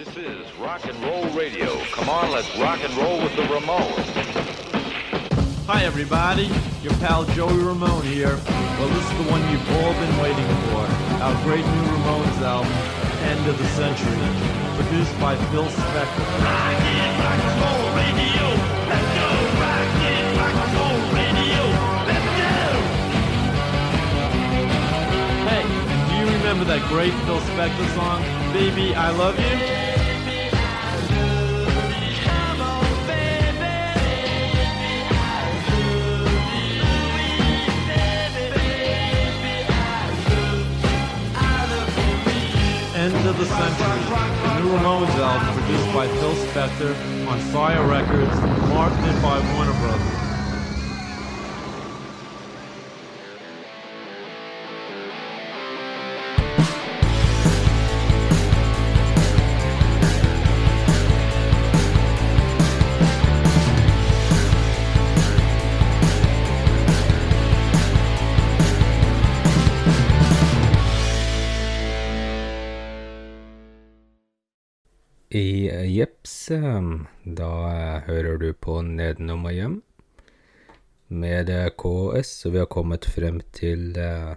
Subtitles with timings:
[0.00, 1.76] This is rock and roll radio.
[1.92, 4.08] Come on, let's rock and roll with the Ramones.
[5.66, 6.48] Hi, everybody.
[6.80, 8.40] Your pal Joey Ramone here.
[8.80, 10.88] Well, this is the one you've all been waiting for.
[11.20, 12.72] Our great new Ramones album,
[13.28, 14.16] End of the Century.
[14.80, 16.24] Produced by Phil Spector.
[16.48, 18.56] Rock and rock and roll radio.
[18.88, 19.28] Let's go
[19.60, 21.60] rock and rock and roll radio.
[22.08, 22.56] Let's go.
[25.44, 25.68] Hey,
[26.08, 28.24] do you remember that great Phil Spector song,
[28.54, 29.89] Baby, I Love You?
[43.00, 44.00] End of the Century,
[44.42, 46.94] the new Ramones album produced by Phil Spector
[47.28, 50.29] on Fire Records, marketed by Warner Brothers.
[76.50, 79.74] Da eh, hører du på Nedenom og hjem
[81.06, 84.32] med eh, KS, og vi har kommet frem til eh,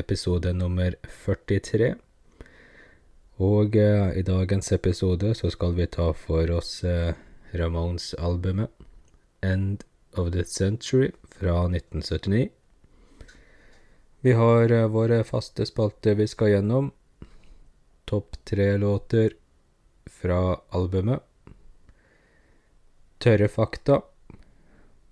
[0.00, 0.96] episode nummer
[1.26, 1.90] 43.
[3.44, 6.80] Og i dagens episode så skal vi ta for oss
[7.54, 8.72] Ramones-albumet
[9.44, 9.84] End
[10.16, 12.48] of the Century fra 1979.
[14.26, 16.90] Vi har våre faste spalter vi skal gjennom.
[18.10, 19.36] Topp tre låter
[20.10, 21.27] fra albumet.
[23.18, 24.00] Tørre fakta.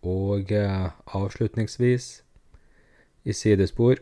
[0.06, 2.22] Og eh, avslutningsvis,
[3.26, 3.96] i sidespor,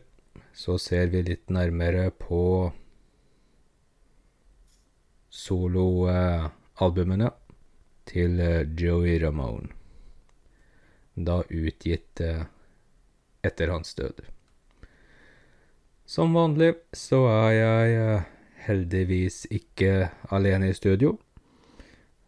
[0.52, 2.72] så ser vi litt nærmere på
[5.34, 7.30] soloalbumene
[8.06, 9.68] til eh, Joey Ramone.
[11.14, 12.44] Da utgitt eh,
[13.44, 14.22] etter hans død.
[16.04, 18.24] Som vanlig så er jeg eh,
[18.66, 21.16] heldigvis ikke alene i studio.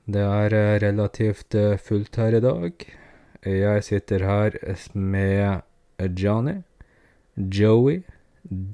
[0.07, 2.73] Det er eh, relativt eh, fullt her i dag.
[3.47, 4.51] Jeg sitter her
[4.95, 5.61] med
[6.19, 6.63] Johnny,
[7.37, 8.05] Joey,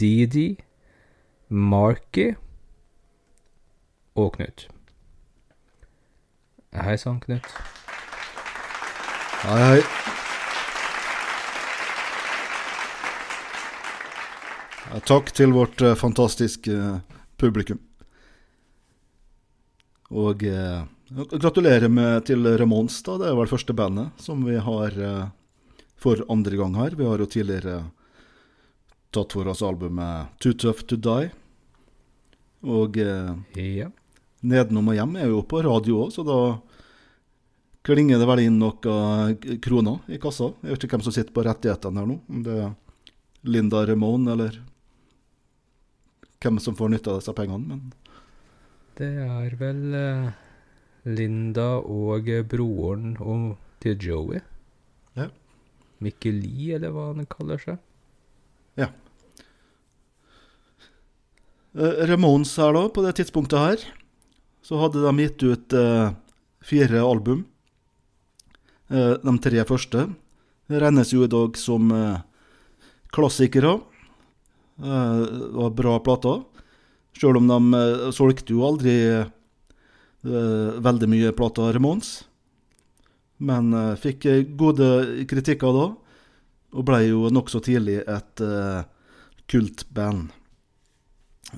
[0.01, 0.61] Didi,
[1.49, 2.35] Marky
[4.15, 4.69] og Knut.
[6.73, 7.49] Hei sann, Knut.
[9.43, 9.83] Hei, hei.
[15.09, 17.01] Takk til vårt eh, fantastiske eh,
[17.41, 17.81] publikum.
[20.13, 20.83] Og eh,
[21.15, 23.19] gratulerer med til Ramones, da.
[23.21, 25.29] Det er vel første bandet som vi har eh,
[26.01, 26.97] for andre gang her.
[26.99, 27.81] Vi har jo tidligere
[29.13, 31.31] tatt for oss albumet Too Tough To Die.
[32.63, 33.35] Og eh,
[33.79, 33.91] Ja.
[34.43, 36.37] Nedenom og hjem er jo på radio òg, så da
[37.87, 40.49] klinger det vel inn noen kroner i kassa.
[40.67, 42.17] Jeg vet ikke hvem som sitter på rettighetene her nå.
[42.27, 42.73] Om det er
[43.47, 44.59] Linda Ramone, eller
[46.43, 47.69] hvem som får nytte av disse pengene.
[47.71, 47.93] Men
[48.99, 50.27] Det er vel eh,
[51.09, 54.43] Linda og eh, broren og, til Joey.
[55.19, 55.29] Ja.
[56.03, 57.81] Mikkel Lie, eller hva han kaller seg.
[58.79, 58.93] Ja.
[61.73, 63.85] Ramones her, da, på det tidspunktet her,
[64.63, 66.13] så hadde de gitt ut eh,
[66.63, 67.47] fire album.
[68.93, 70.07] Eh, de tre første
[70.73, 72.21] regnes jo i dag som eh,
[73.13, 73.79] klassikere.
[74.79, 76.43] Eh, det var bra plater.
[77.17, 79.33] Sjøl om de eh, solgte jo aldri eh,
[80.23, 82.21] veldig mye plata Ramones.
[83.43, 84.89] Men eh, fikk eh, gode
[85.31, 85.89] kritikker da,
[86.73, 88.85] og ble jo nokså tidlig et eh,
[89.51, 90.31] kultband.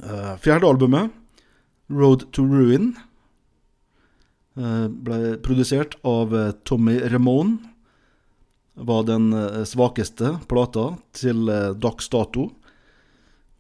[0.01, 1.13] Eh, fjerde albumet,
[1.93, 2.95] 'Road to Ruin',
[4.57, 7.59] eh, ble produsert av eh, Tommy Ramone.
[8.75, 12.49] Var den eh, svakeste plata til eh, dags dato,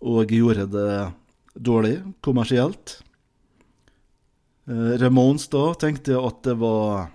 [0.00, 0.94] og gjorde det
[1.54, 3.02] dårlig kommersielt.
[4.66, 7.10] Eh, Ramones da tenkte at det var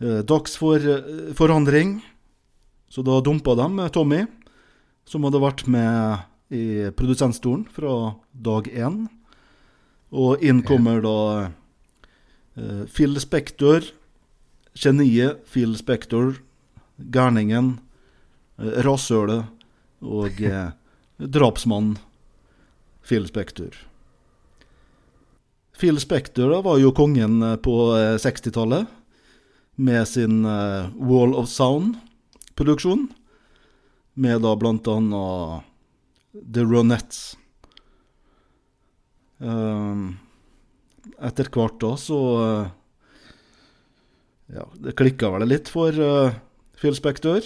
[0.00, 0.82] eh, dags for
[1.36, 2.02] forandring,
[2.88, 4.24] så da dumpa de Tommy,
[5.08, 9.06] som hadde vært med i produsentstolen fra dag én.
[10.14, 11.18] Og inn kommer da
[12.60, 13.88] eh, Phil Spector,
[14.76, 16.36] geniet Phil Spector,
[16.98, 17.78] gærningen,
[18.84, 19.48] rasshølet
[20.04, 20.38] og
[21.18, 21.96] drapsmannen
[23.02, 23.74] Phil Spector.
[25.74, 28.86] Phil Spector da var jo kongen eh, på eh, 60-tallet
[29.74, 33.08] med sin eh, Wall of Sound-produksjon,
[34.14, 35.64] med da blant annet
[36.34, 37.34] The Ronettes.
[41.14, 42.68] Etter hvert da så eh,
[44.54, 45.90] Ja, det klikka vel litt for
[46.78, 47.42] Phil Spector.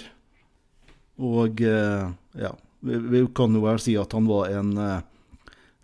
[1.19, 5.01] Og eh, ja, vi, vi kan jo vel si at han var en eh,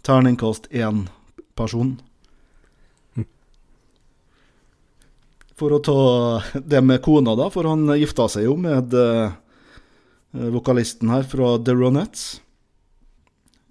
[0.06, 1.96] terningkast én-person.
[5.54, 5.94] For å ta
[6.58, 9.36] det med kona, da, for han gifta seg jo med eh,
[10.50, 12.24] vokalisten her fra The Ronettes.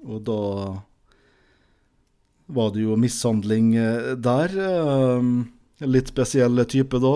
[0.07, 0.37] Og da
[2.53, 4.55] var det jo mishandling eh, der.
[4.55, 5.27] eh,
[5.83, 7.15] Litt spesiell type da.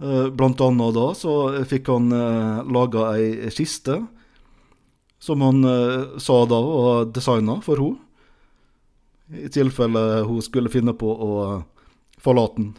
[0.00, 1.34] Eh, Blant annet da så
[1.68, 3.98] fikk han eh, laga ei kiste,
[5.20, 8.00] som han eh, sa da var designa for henne.
[9.36, 11.30] I tilfelle hun skulle finne på å
[12.22, 12.74] forlate den.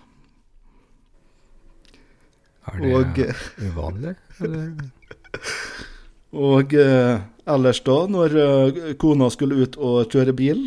[2.67, 3.21] Er det Og-
[3.69, 4.15] uvanlig?
[4.43, 4.73] Eller?
[6.37, 10.65] Og eh, ellers da, når eh, kona skulle ut og kjøre bil,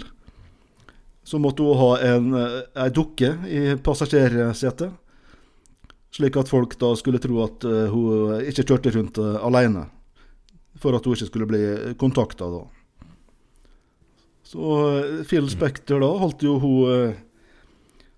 [1.23, 2.57] så måtte hun ha en, eh,
[2.87, 4.91] ei dukke i passasjersetet.
[6.11, 9.85] Slik at folk da skulle tro at eh, hun ikke kjørte rundt uh, alene.
[10.81, 11.61] For at hun ikke skulle bli
[12.01, 12.65] kontakta da.
[14.51, 17.21] Så eh, Phil Spekter da holdt jo hun eh,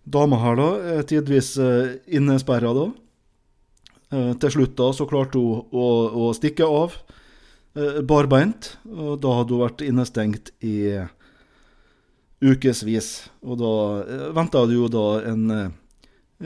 [0.08, 1.56] dama her da eh, tidvis
[2.08, 2.86] innesperra da.
[4.12, 6.94] Eh, til slutt da så klarte hun å, å stikke av
[7.74, 10.76] eh, barbeint, og da hadde hun vært innestengt i
[12.42, 13.10] ukevis.
[13.46, 13.72] Og da
[14.02, 15.72] uh, venta det jo da en eh,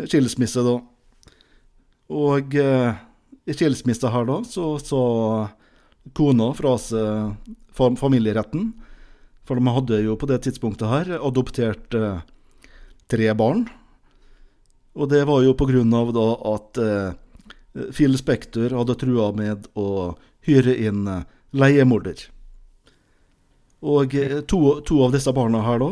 [0.05, 0.77] skilsmisse, da.
[2.13, 2.99] Og eh,
[3.47, 5.03] i skilsmissa her, da, så sa
[6.17, 8.71] kona fra seg familieretten.
[9.47, 12.23] For de hadde jo på det tidspunktet her adoptert eh,
[13.11, 13.67] tre barn.
[14.97, 17.11] Og det var jo på grunn av da at eh,
[17.93, 21.25] Phil Spektor hadde trua med å hyre inn eh,
[21.57, 22.27] leiemorder.
[23.87, 25.91] Og eh, to, to av disse barna her da,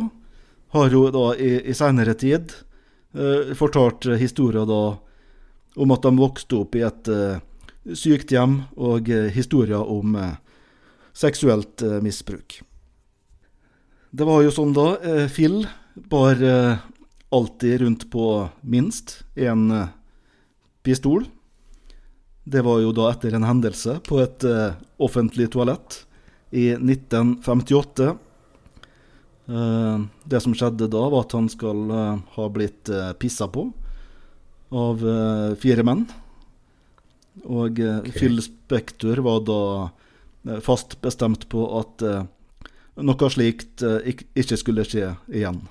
[0.75, 2.55] har jo da i, i senere tid
[3.15, 4.85] eh, fortalt historier da
[5.75, 7.43] om at de vokste opp i et eh,
[7.93, 10.37] sykt hjem, og eh, historier om eh,
[11.15, 12.63] seksuelt misbruk.
[14.15, 14.97] Det var jo sånn da,
[15.31, 15.61] Phil
[16.11, 16.41] bar
[17.35, 19.89] alltid rundt på minst eh,
[20.83, 21.25] pistol.
[22.45, 26.03] Det var jo da etter en hendelse på et uh, offentlig toalett
[26.53, 28.11] i 1958.
[29.49, 33.69] Uh, det som skjedde da, var at han skal uh, ha blitt eh, pissa på
[34.75, 36.05] av eh, fire menn.
[37.45, 38.13] Og eh, Ok.
[38.19, 39.61] Phil Spektor var da
[40.49, 42.27] eh, fast bestemt på at eh,
[43.05, 45.63] noe slikt eh, ikke skulle skje igjen.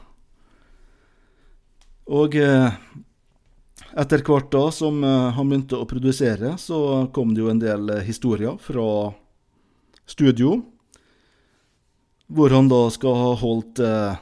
[2.12, 2.76] Og eh,
[3.95, 7.90] etter hvert da som eh, han begynte å produsere, så kom det jo en del
[7.94, 9.13] eh, historier fra
[10.10, 10.57] studio,
[12.34, 14.18] hvor han da skal ha holdt eh,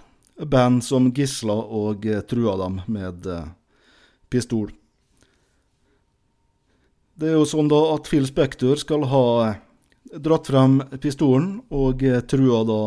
[0.51, 3.27] band som gisler og trua dem med
[4.31, 4.71] pistol.
[7.13, 9.25] Det er jo sånn da at Phil Spector skal ha
[10.17, 12.01] dratt frem pistolen og
[12.31, 12.79] trua da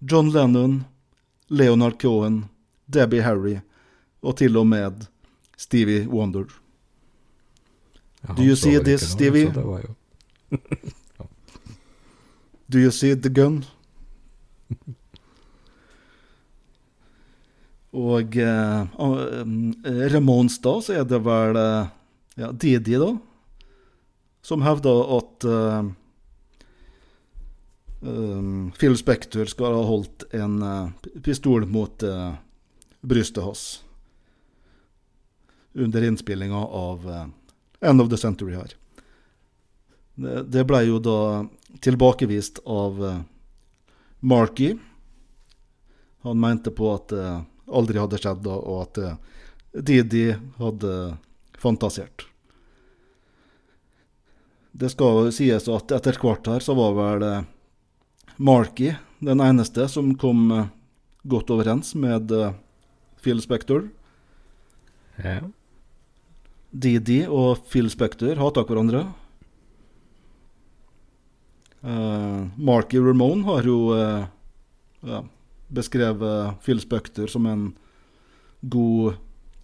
[0.00, 0.78] John Lennon,
[1.52, 2.46] Leonard Cohen,
[2.88, 3.58] Debbie Harry
[4.24, 5.04] og til og med
[5.56, 6.46] Stevie Wonder.
[8.36, 9.50] Do you see this, Stevie?
[12.70, 13.64] Do you see the gun?
[17.94, 21.86] Og eh, eh, Ramones, da, så er det vel eh,
[22.40, 23.12] ja, Didi, da,
[24.42, 25.84] som hevder at eh,
[28.00, 30.88] um, Phil Spector skal ha holdt en eh,
[31.22, 32.32] pistol mot eh,
[33.06, 33.83] brystet hans
[35.74, 38.74] under innspillinga av eh, End of the Century her.
[40.46, 41.18] Det, ble jo da
[41.82, 43.20] tilbakevist av eh,
[44.20, 44.74] Marky.
[46.22, 47.26] Han mente på at det
[47.64, 49.18] aldri hadde skjedd, og at eh,
[49.74, 50.28] Didi
[50.60, 50.94] hadde
[51.58, 52.28] fantasert.
[54.74, 57.50] Det skal sies at etter hvert her så var vel eh,
[58.36, 60.70] Marky den eneste som kom eh,
[61.22, 62.56] godt overens med eh,
[63.22, 63.86] Phil Spector.
[65.22, 65.40] Ja.
[66.74, 69.04] Didi og Phil Spector hata hverandre.
[71.84, 74.24] Uh, Marky Ramone har jo uh,
[75.06, 75.20] ja,
[75.68, 77.68] beskrevet Phil Spector som en
[78.60, 79.20] god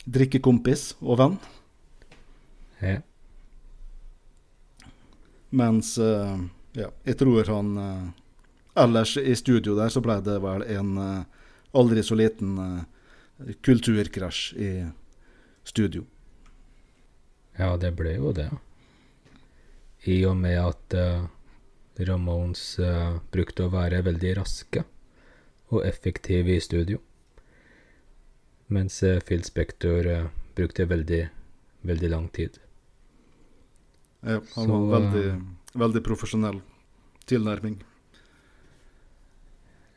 [0.07, 1.35] drikkekompis og venn.
[2.79, 2.95] He.
[5.51, 6.39] Mens uh,
[6.79, 7.75] ja, jeg tror han
[8.79, 10.95] Ellers i studio der så ble det vel en
[11.75, 12.55] aldri så liten
[13.67, 14.71] kulturkrasj i
[15.67, 16.05] studio.
[17.61, 18.49] Ja, det ble jo det.
[20.09, 21.27] I og med at uh,
[22.09, 24.87] Ramones uh, brukte å være veldig raske
[25.69, 27.03] og effektive i studio.
[28.73, 30.27] Mens uh, Phil Spector eh,
[30.57, 31.21] brukte veldig,
[31.91, 32.57] veldig lang tid.
[34.25, 35.25] Ja, han var veldig,
[35.85, 36.61] veldig profesjonell
[37.31, 37.79] tilnærming.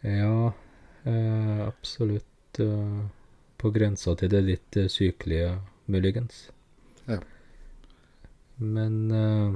[0.03, 0.51] Ja,
[1.63, 5.53] absolutt på grensa til det litt sykelige,
[5.91, 6.47] muligens.
[7.07, 7.19] Ja.
[8.57, 9.53] Men eh,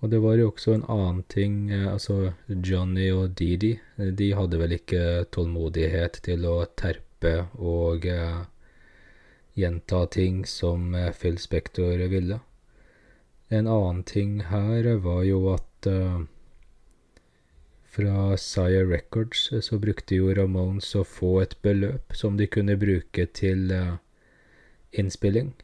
[0.00, 1.70] Og det var jo også en annen ting.
[1.72, 8.06] Eh, altså, Johnny og Didi, eh, de hadde vel ikke tålmodighet til å terpe og
[9.58, 12.38] gjenta ting som Phil Spector ville.
[13.50, 15.88] En annen ting her var jo at
[17.88, 23.26] fra Sire Records så brukte jo Ramones å få et beløp som de kunne bruke
[23.34, 23.72] til
[24.92, 25.56] innspilling.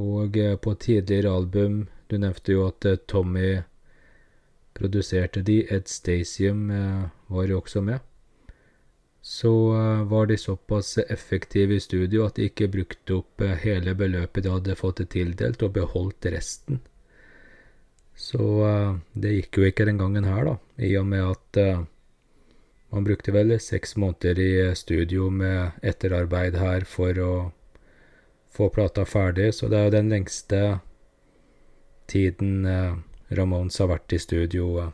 [0.00, 3.60] Og eh, på tidligere album Du nevnte jo at eh, Tommy
[4.74, 5.60] produserte de.
[5.68, 7.98] Ed Stasium eh, var jo også med.
[9.22, 9.50] Så
[10.08, 14.76] var de såpass effektive i studio at de ikke brukte opp hele beløpet de hadde
[14.80, 16.80] fått tildelt, og beholdt resten.
[18.16, 18.40] Så
[19.12, 21.60] det gikk jo ikke den gangen her, da, i og med at
[22.96, 27.34] man brukte vel seks måneder i studio med etterarbeid her for å
[28.50, 30.62] få plata ferdig, så det er jo den lengste
[32.10, 32.96] tiden eh,
[33.30, 34.90] Ramones har vært i studio eh,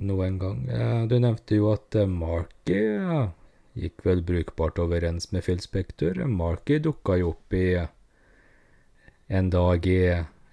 [0.00, 0.64] noen gang.
[0.72, 3.28] Eh, du nevnte jo at eh, Marky eh,
[3.80, 6.22] gikk vel brukbart overens med Phil Spector.
[6.26, 7.90] Marky dukka jo opp i eh,
[9.28, 10.00] en dag i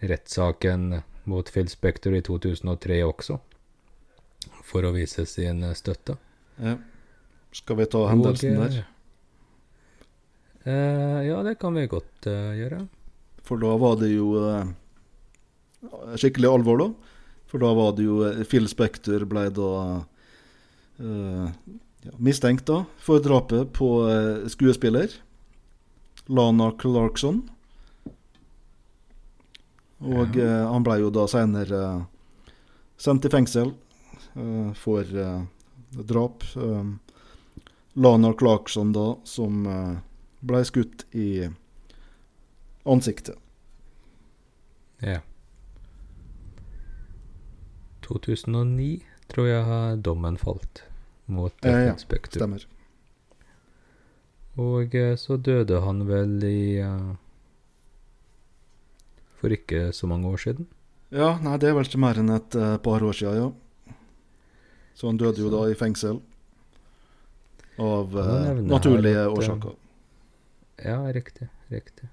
[0.03, 3.39] rettssaken mot Phil Spector i 2003 også,
[4.67, 6.19] for å vise sin eh, støtte.
[6.59, 6.77] Ja.
[7.55, 8.83] Skal vi ta hendelsen der?
[10.67, 12.83] Eh, ja, det kan vi godt eh, gjøre.
[13.47, 14.73] For da var det jo eh,
[16.19, 16.89] skikkelig alvor, da.
[17.47, 18.19] For da var det jo
[18.49, 19.71] Phil Spector ble da
[20.99, 21.45] uh,
[22.03, 25.13] ja, mistenkt da for drapet på uh, skuespiller
[26.27, 27.45] Lana Clarkson.
[30.03, 30.43] Og Ja.
[30.43, 31.81] uh, han ble jo da senere
[32.99, 33.71] sendt i fengsel
[34.77, 35.07] for
[36.11, 36.43] drap.
[37.97, 39.63] Lana Clarkson, da, som
[40.41, 41.49] ble skutt i
[42.87, 43.37] ansiktet.
[45.03, 45.21] Ja.
[48.07, 50.83] 2009 tror jeg dommen falt
[51.27, 52.39] mot eh, ja, Spektrum.
[52.39, 52.67] Stemmer.
[54.57, 57.09] Og eh, så døde han vel i eh,
[59.37, 60.69] For ikke så mange år siden.
[61.13, 63.95] Ja, nei, det er vel ikke mer enn et eh, par år siden, ja.
[64.97, 66.23] Så han døde jo da i fengsel.
[67.77, 68.15] Av
[68.65, 69.59] naturlige årsaker.
[69.59, 69.75] at, årsaker.
[70.83, 71.47] Ja, riktig.
[71.69, 72.09] Riktig.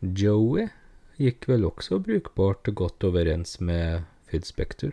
[0.00, 0.68] Joey
[1.16, 4.92] gikk vel også brukbart godt overens med Phil Spector.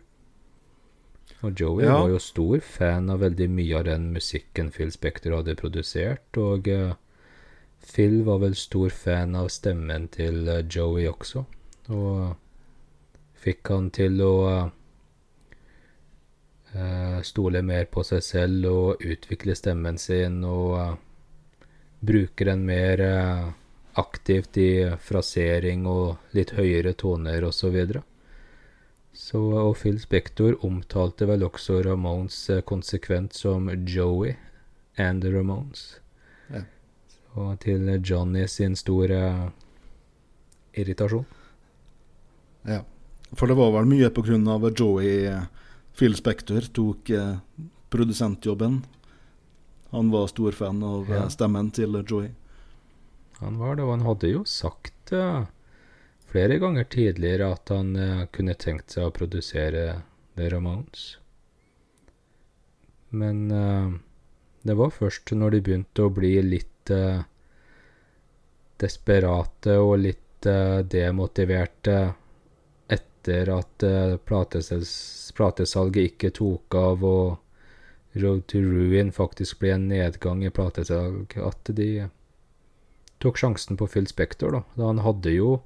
[1.44, 1.98] Og Joey Ja.
[2.00, 6.68] var jo stor fan av veldig mye av den musikken Phil Spector hadde produsert, og
[6.68, 6.94] uh,
[7.84, 11.44] Phil var vel stor fan av stemmen til uh, Joey også,
[11.90, 12.36] og
[13.44, 14.72] fikk han til å
[16.74, 20.96] eh, stole mer på seg selv og utvikle stemmen sin og
[22.04, 23.52] eh, bruke den mer eh,
[23.94, 27.60] aktivt i frasering og litt høyere toner osv.
[27.60, 28.04] Så, videre.
[29.14, 34.36] så og Phil Spector omtalte vel også Ramones eh, konsekvent som Joey
[34.98, 36.00] and the Ramones.
[36.50, 36.64] Ja.
[37.36, 39.52] Og til Johnny sin store
[40.74, 41.26] irritasjon.
[42.68, 42.84] Ja.
[43.34, 45.46] For det var vel mye av Joey eh,
[45.98, 47.38] Phil Spector tok eh,
[47.90, 48.84] produsentjobben.
[49.94, 51.30] Han var stor fan av eh, Ja.
[51.30, 52.32] stemmen til Joey.
[53.38, 55.46] Han var det, og han hadde jo sagt eh,
[56.26, 60.02] flere ganger tidligere at han eh, kunne tenkt seg å produsere
[60.34, 61.04] The Ramones.
[63.14, 63.94] Men uh,
[64.66, 66.90] det var først når de begynte å bli litt
[68.82, 70.48] desperate og litt
[70.90, 72.00] demotiverte
[72.90, 73.86] etter at
[74.26, 77.43] platesalget ikke tok av og
[78.14, 82.08] Road to Ruin faktisk ble en nedgang i platesalg, at de
[83.24, 84.62] tok sjansen på Phil Spector, da.
[84.76, 84.90] da.
[84.92, 85.62] Han hadde jo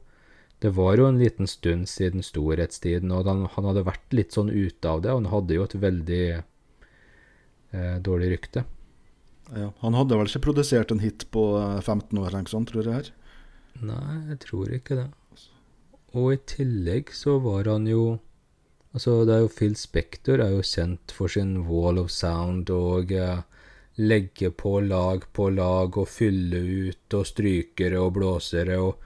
[0.58, 4.50] Det var jo en liten stund siden storhetstiden, og han, han hadde vært litt sånn
[4.50, 5.12] ute av det.
[5.14, 8.64] og Han hadde jo et veldig eh, dårlig rykte.
[9.54, 9.70] Ja.
[9.84, 12.90] Han hadde vel ikke produsert en hit på eh, 15 år, eller noe sånt, tror
[12.90, 12.96] jeg.
[12.96, 13.12] her.
[13.86, 15.08] Nei, jeg tror ikke det.
[16.18, 18.18] Og i tillegg så var han jo
[18.98, 23.12] Altså, det er jo Phil Spector er jo kjent for sin wall of sound og
[23.14, 23.44] eh,
[24.02, 26.58] legge på lag på lag og fylle
[26.90, 29.04] ut og strykere og blåsere og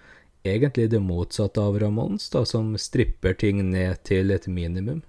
[0.48, 5.04] egentlig det motsatte av Ramones, da, som stripper ting ned til et minimum.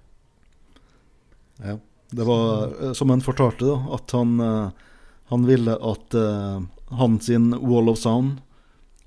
[1.63, 1.79] Ja.
[2.11, 4.89] Det var, eh, som han fortalte, da, at han eh,
[5.31, 6.61] Han ville at uh,
[6.91, 8.41] han sin Wall of Sound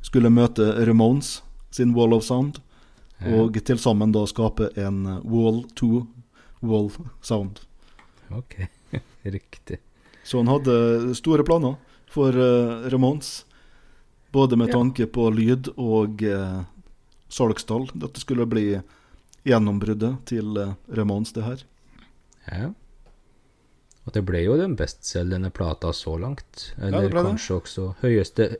[0.02, 2.56] skulle møte Ramones sin Wall of Sound.
[3.24, 6.06] Og til sammen da skape en eh, Wall to
[6.60, 6.90] Wall
[7.22, 7.60] Sound.
[8.30, 8.58] Ok,
[9.22, 9.78] riktig.
[10.26, 11.76] Så han hadde store planer
[12.10, 13.44] for uh, Ramones,
[14.32, 14.78] både med Ja.
[14.78, 16.64] tanke på lyd og uh,
[17.28, 17.86] salgstall.
[17.94, 18.80] Dette skulle bli
[19.46, 21.62] gjennombruddet til uh, Ramones, det her.
[22.50, 22.72] Ja.
[24.06, 26.72] Og det ble jo den bestselgende plata så langt.
[26.78, 28.50] Eller ja, kanskje også høyeste,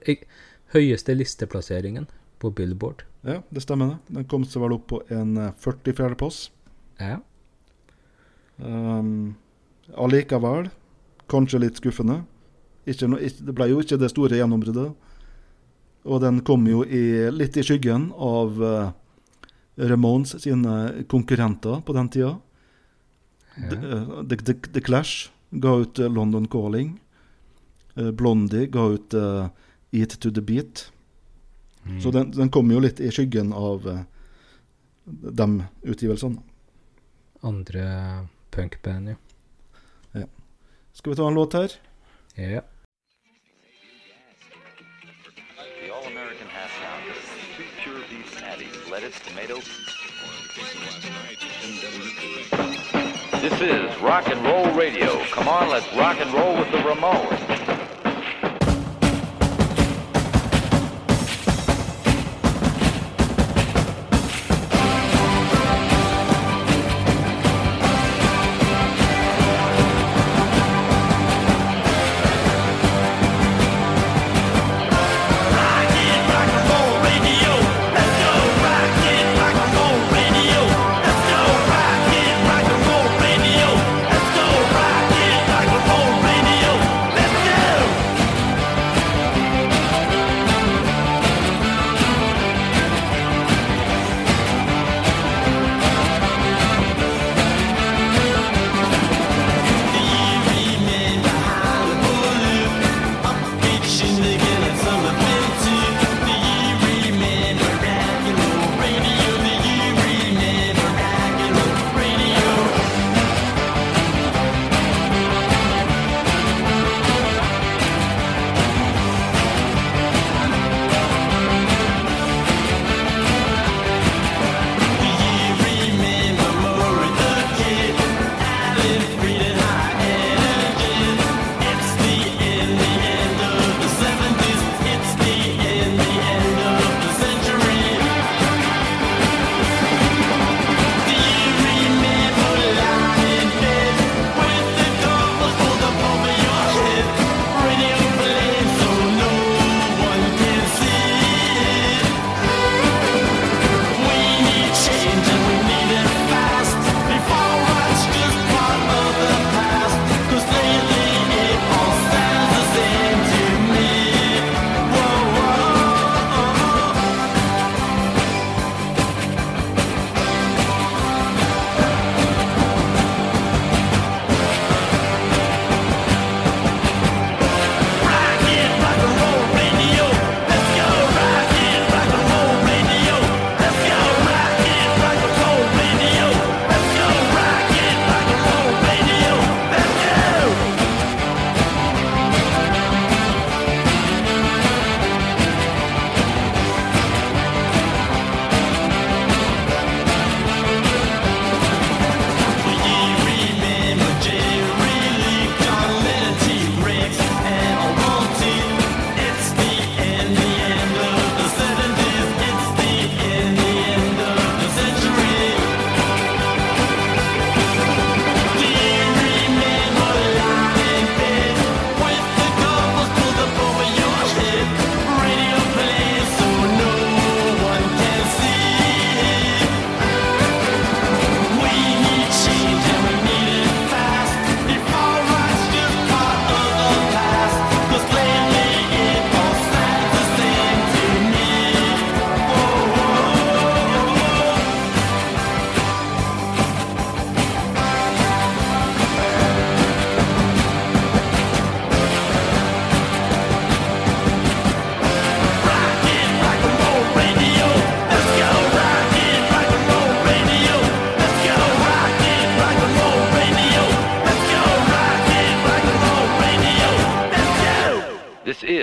[0.75, 2.07] høyeste listeplasseringen
[2.43, 3.05] på Billboard.
[3.27, 4.15] Ja, det stemmer det.
[4.15, 6.47] Den kom seg vel opp på en eh, 44.-plass.
[7.03, 7.19] Ja.
[8.57, 9.35] Um,
[9.99, 10.71] allikevel,
[11.31, 12.23] kanskje litt skuffende.
[12.87, 14.95] No, ikke, det ble jo ikke det store gjennombruddet.
[16.07, 18.93] Og den kom jo i, litt i skyggen av uh,
[19.77, 20.77] Ramones sine
[21.11, 22.37] konkurrenter på den tida.
[23.57, 26.95] The, uh, The, The, The Clash ga ut uh, London Calling.
[27.97, 29.49] Eh, Blondie ga ut eh,
[29.91, 30.93] Eat to the Beat.
[31.87, 32.01] Mm.
[32.01, 34.01] Så den, den kommer jo litt i skyggen av uh,
[35.07, 36.43] de utgivelsene.
[37.47, 37.87] Andre
[38.51, 39.17] punkband, ja.
[40.97, 41.73] Skal vi ta en låt her?
[42.35, 42.63] Ja.
[48.91, 49.61] Lettuce, tomato.
[53.41, 55.23] This is Rock and Roll Radio.
[55.27, 57.76] Come on, let's rock and roll with the Ramones.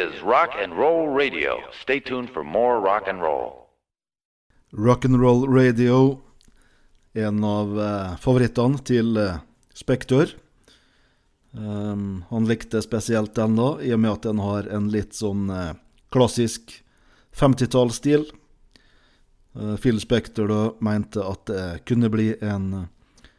[0.04, 1.60] Is Rock and Roll Radio.
[1.82, 3.70] Stay tuned for more rock and roll.
[4.74, 6.22] Rock'n'roll radio.
[7.13, 9.38] En av eh, favorittene til eh,
[9.74, 10.34] Spektør.
[11.52, 15.46] Um, han likte spesielt den, da, i og med at den har en litt sånn
[15.54, 15.76] eh,
[16.12, 16.74] klassisk
[17.39, 18.26] 50-tallsstil.
[19.54, 22.89] Uh, Phil Spektor da mente at det kunne bli en uh,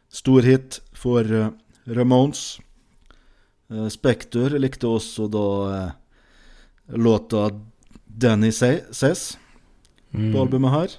[0.07, 1.51] stor hit for uh,
[1.85, 2.55] Ramones.
[3.67, 5.45] Uh, Spektor likte også da
[6.87, 7.51] låta
[8.05, 9.37] 'Danny Says'
[10.11, 10.33] mm.
[10.33, 10.91] på albumet her.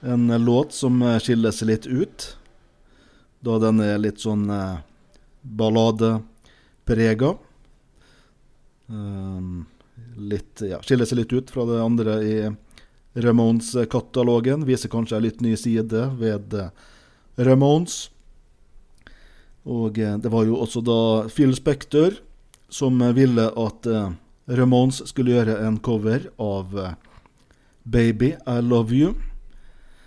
[0.00, 2.36] En eh, låt som eh, skiller seg litt ut,
[3.40, 4.82] da den er litt sånn eh,
[5.42, 7.34] balladeprega.
[8.86, 9.64] Um,
[10.18, 12.34] litt, ja, skiller seg litt ut fra det andre i
[13.14, 14.66] Ramones-katalogen.
[14.68, 16.74] Viser kanskje en litt ny side ved eh,
[17.42, 18.08] Ramones.
[19.62, 21.00] Og det var jo også da
[21.30, 22.16] Phil Spector
[22.72, 24.10] som ville at eh,
[24.46, 26.94] Ramones skulle gjøre en cover av eh,
[27.82, 29.14] Baby I Love You.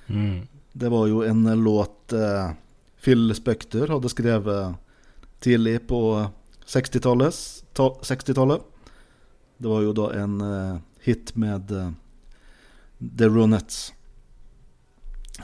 [0.07, 0.47] Mm.
[0.73, 2.51] Det var jo en låt eh,
[3.03, 4.75] Phil Spector hadde skrevet
[5.39, 6.01] tidlig på
[6.65, 7.33] 60-tallet.
[7.75, 8.61] 60-tallet.
[9.57, 11.91] Det var jo da en eh, hit med eh,
[13.17, 13.93] The Ronettes.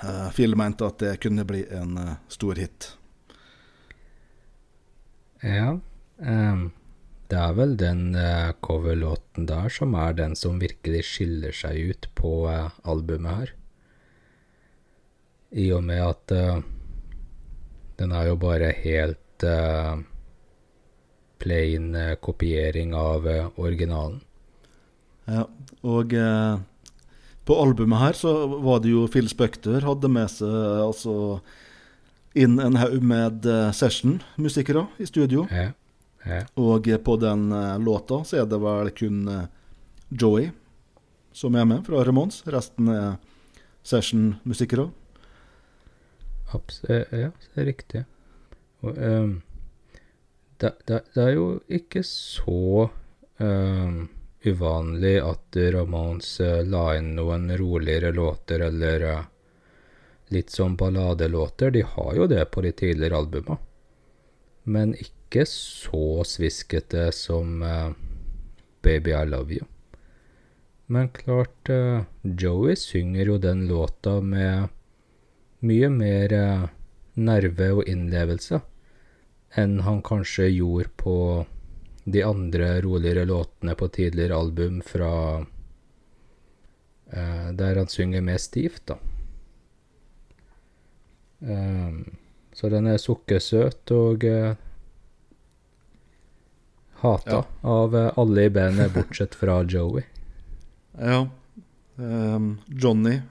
[0.03, 2.97] Eh, Phil mente at det kunne bli en eh, stor hit.
[5.41, 5.79] Ja.
[6.21, 6.69] ehm,
[7.31, 12.09] det er vel den uh, coverlåten der som er den som virkelig skiller seg ut
[12.17, 13.53] på uh, albumet her.
[15.51, 16.59] I og med at uh,
[18.01, 19.19] den er jo bare helt
[21.41, 23.25] plain kopiering av
[23.57, 24.19] originalen.
[25.25, 25.47] Ja,
[25.81, 30.53] og på albumet her så var det jo Phil Spector hadde med seg
[30.85, 31.15] altså
[32.37, 35.47] inn en haug med session-musikere i studio.
[35.49, 35.71] Ja,
[36.25, 36.43] ja.
[36.61, 39.45] Og på den eh, låta så er det vel kun eh,
[40.09, 40.51] Joey
[41.33, 42.43] som er med fra Ramones.
[42.45, 43.15] Resten er
[43.83, 44.89] session-musikere.
[46.51, 48.03] Abs eh, ja, det er riktig.
[48.81, 49.35] Og, um,
[50.57, 52.89] det, det, det er jo ikke så
[53.37, 54.01] um,
[54.45, 59.23] uvanlig at Ramones uh, la inn noen roligere låter eller uh,
[60.35, 61.71] litt sånn balladelåter.
[61.71, 63.57] De har jo det på de tidligere albuma.
[64.63, 67.91] Men ikke så sviskete som uh,
[68.81, 69.65] Baby I Love You.
[70.85, 74.67] Men klart, uh, Joey synger jo den låta med
[75.59, 76.67] mye mer uh,
[77.13, 78.61] nerve og innlevelse
[79.55, 81.15] enn han kanskje gjorde på
[82.03, 85.45] de andre roligere låtene på tidligere album fra
[87.11, 88.95] Der han synger mer stivt, da.
[91.41, 92.05] Um,
[92.53, 94.55] så den er sukkersøt og eh,
[97.01, 97.45] hata Ja.
[97.61, 100.03] av eh, alle i bandet, bortsett fra Joey.
[100.99, 101.27] Ja.
[101.95, 103.21] Um, Johnny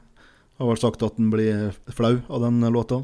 [0.56, 3.02] har vel sagt at han blir flau av den låta.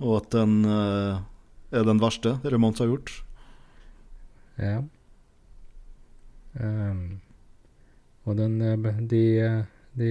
[0.00, 1.20] Og at den uh,
[1.70, 3.12] er den verste Ramones har gjort.
[4.56, 4.82] Ja.
[6.54, 7.20] Um,
[8.24, 9.22] og den eh, De,
[9.98, 10.10] de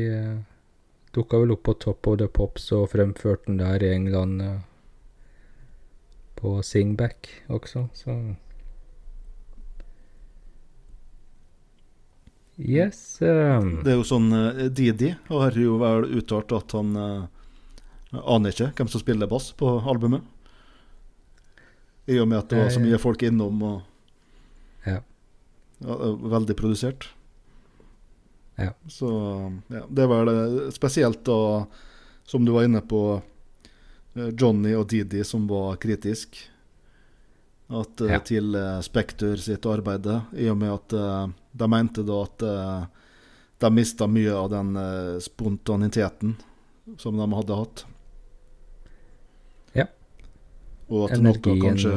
[1.16, 4.62] dukka vel opp på Top of the Pops og fremførte den der i England uh,
[6.36, 8.36] på Singback også, så
[12.58, 13.22] Yes.
[13.22, 18.54] ehm, Det er jo sånn eh, Didi har jo vel uttalt at han eh, aner
[18.54, 20.22] ikke hvem som spiller bass på albumet.
[22.06, 23.82] I og med at det var så Eh, mye folk innom og
[24.86, 25.00] Ja.
[25.82, 25.96] ja,
[26.36, 27.08] veldig produsert.
[28.60, 28.74] Ja.
[28.88, 29.10] Så
[29.74, 31.66] ja, det vel eh, spesielt da,
[32.28, 33.22] som du var inne på,
[34.14, 36.38] Johnny og Didi som var kritisk.
[37.74, 38.20] At, eh, Ja.
[38.20, 40.06] Til eh, Spektor sitt arbeid,
[40.38, 42.46] i og med at eh, de mente da at
[43.64, 44.76] de mista mye av den
[45.22, 46.36] spontaniteten
[46.98, 47.86] som de hadde hatt.
[49.74, 49.86] Ja.
[50.90, 51.94] Og at noe kanskje,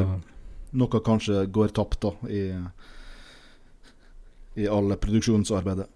[0.76, 2.44] noe kanskje går tapt da i,
[4.62, 5.88] i alle produksjonsarbeidet.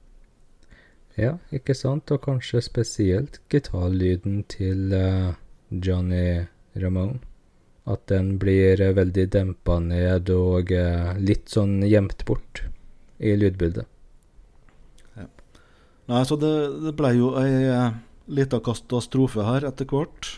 [1.20, 2.10] Ja, ikke sant?
[2.10, 5.36] Og kanskje spesielt gitarlyden til uh,
[5.70, 7.20] Johnny Ramone.
[7.90, 12.62] At den blir veldig dempa ned og eh, litt sånn gjemt bort
[13.18, 13.88] i lydbildet.
[16.10, 17.96] Nei, så det, det ble jo ei eh,
[18.30, 20.36] lita katastrofe her etter hvert.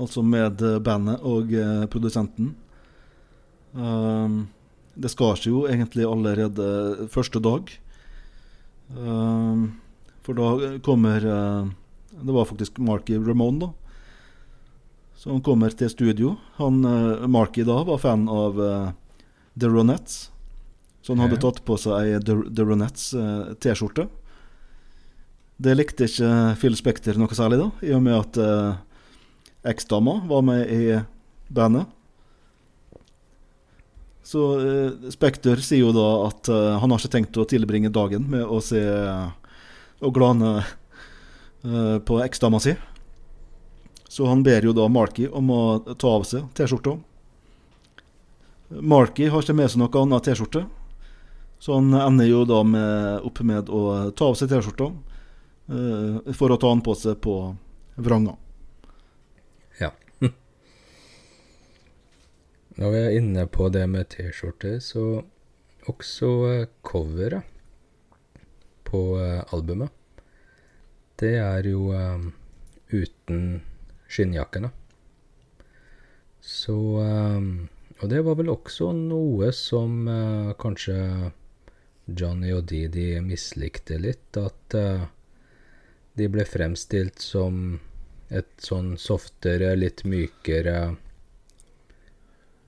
[0.00, 1.52] Altså med eh, bandet og
[1.92, 2.54] produsenten.
[3.72, 4.50] Um,
[5.00, 7.70] det skar seg jo egentlig allerede første dag.
[8.92, 9.70] Um,
[10.20, 13.81] for da kommer Det var faktisk Marky Ramone, da.
[15.22, 16.34] Som kommer til studio.
[16.58, 18.88] Han, eh, Marky da var fan av eh,
[19.54, 20.32] The Ronettes.
[21.02, 24.08] Så han hadde tatt på seg ei The, The Ronettes eh.
[25.62, 28.78] Det likte ikke Phil Spekter noe særlig, da, i og med at eh,
[29.70, 30.82] eksdama var med i
[31.54, 31.86] bandet.
[34.26, 38.26] Så eh, Spekter sier jo da at eh, han har ikke tenkt å tilbringe dagen
[38.32, 38.82] med å se
[40.02, 40.64] og glane
[41.62, 42.72] på eksdama si.
[44.12, 45.60] Så han ber jo da Marky om å
[45.96, 46.98] ta av seg T-skjorta.
[48.68, 50.66] Marky har ikke med seg noe annet T-skjorte,
[51.56, 53.80] så han ender jo da med, opp med å
[54.12, 57.38] ta av seg T-skjorta uh, for å ta den på seg på
[58.04, 58.36] vranga.
[59.80, 59.90] Ja.
[62.76, 65.22] Når vi er inne på det med T-skjorte, så
[65.88, 67.48] også eh, coveret
[68.84, 69.88] på eh, albumet.
[71.16, 72.32] Det er jo um,
[72.92, 73.62] uten
[74.12, 74.70] skinnjakkene.
[76.42, 77.46] Så eh,
[78.02, 80.96] Og det var vel også noe som eh, kanskje
[82.18, 85.04] Johnny og Didi mislikte litt, at eh,
[86.18, 87.78] de ble fremstilt som
[88.32, 90.96] et sånn softere, litt mykere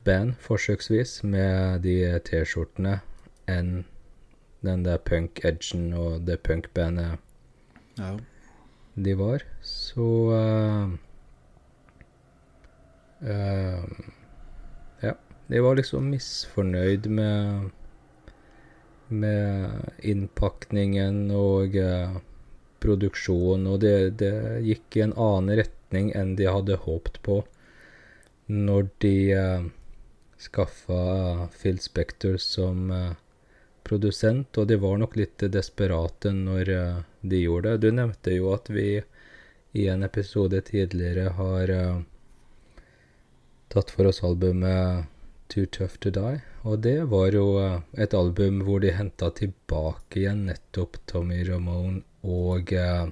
[0.04, 1.96] band, forsøksvis, med de
[2.28, 2.98] T-skjortene
[3.50, 3.72] enn
[4.64, 7.18] den der punk-edgen og det punk-bandet
[7.98, 8.14] Ja.
[8.96, 9.42] de var.
[9.62, 10.94] Så eh,
[13.24, 15.14] Ja.
[15.48, 17.70] De var liksom misfornøyd med
[19.08, 22.16] med innpakningen og eh,
[22.80, 24.34] produksjon, og det, det
[24.64, 27.42] gikk i en annen retning enn de hadde håpet på
[28.46, 29.66] når de eh,
[30.40, 33.12] skaffa Phil Spector som eh,
[33.84, 37.87] produsent, og de var nok litt desperate når eh, de gjorde det.
[37.87, 38.88] Du nevnte jo at vi
[39.74, 42.02] i en episode tidligere har eh,
[43.74, 45.10] tatt for oss albumet
[45.48, 50.22] Too Tough To Die, og det var jo eh, et album hvor de henta tilbake
[50.22, 53.10] igjen nettopp Tommy Ramone og eh,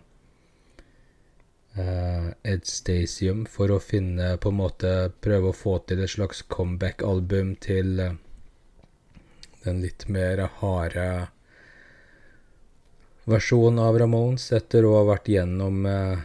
[1.76, 6.42] eh, Ed Stasium for å finne på en måte Prøve å få til et slags
[6.48, 8.18] comeback-album til eh,
[9.66, 11.08] den litt mer harde
[13.30, 16.22] versjonen av Ramones etter å ha vært gjennom eh,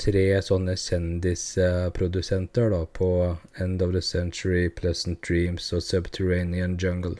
[0.00, 7.16] tre sånne kjendisprodusenter da, på End of the Century, Pleasant Dreams og Subterranean Jungle,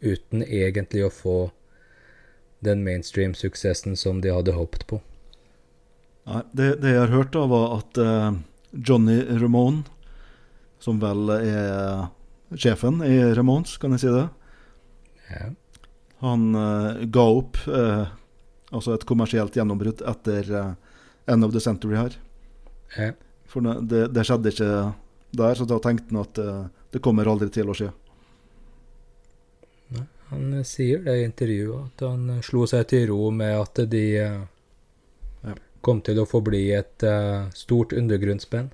[0.00, 1.38] uten egentlig å få
[2.60, 5.00] den mainstream-suksessen som de hadde håpet på.
[6.28, 8.30] Nei, det, det jeg har hørt, da, var at uh,
[8.76, 9.86] Johnny Ramone,
[10.80, 12.08] som vel er
[12.56, 14.28] sjefen i Ramones, kan jeg si det,
[15.30, 15.50] Ja.
[16.20, 18.10] han uh, ga opp uh,
[18.74, 20.72] altså et kommersielt gjennombrudd etter eh,
[21.26, 22.16] End of the Century her.
[22.96, 23.12] Ja.
[23.50, 24.70] For det, det, skjedde ikke
[25.36, 26.54] der, så da tenkte han at det,
[26.94, 27.90] det kommer aldri til å skje.
[30.30, 33.82] Han eh, sier det i intervjuet, at han eh, slo seg til ro med at
[33.90, 34.40] de eh,
[35.40, 35.54] Ja.
[35.80, 38.68] kom til å forbli et uh, stort undergrunnsband.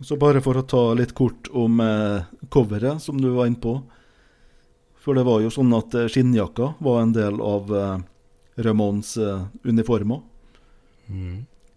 [0.00, 3.78] Så bare for å ta litt kort om eh, coveret, som du var inne på.
[5.00, 8.02] For det var jo sånn at eh, skinnjakka var en del av eh,
[8.66, 10.22] Ramones eh, uniformer.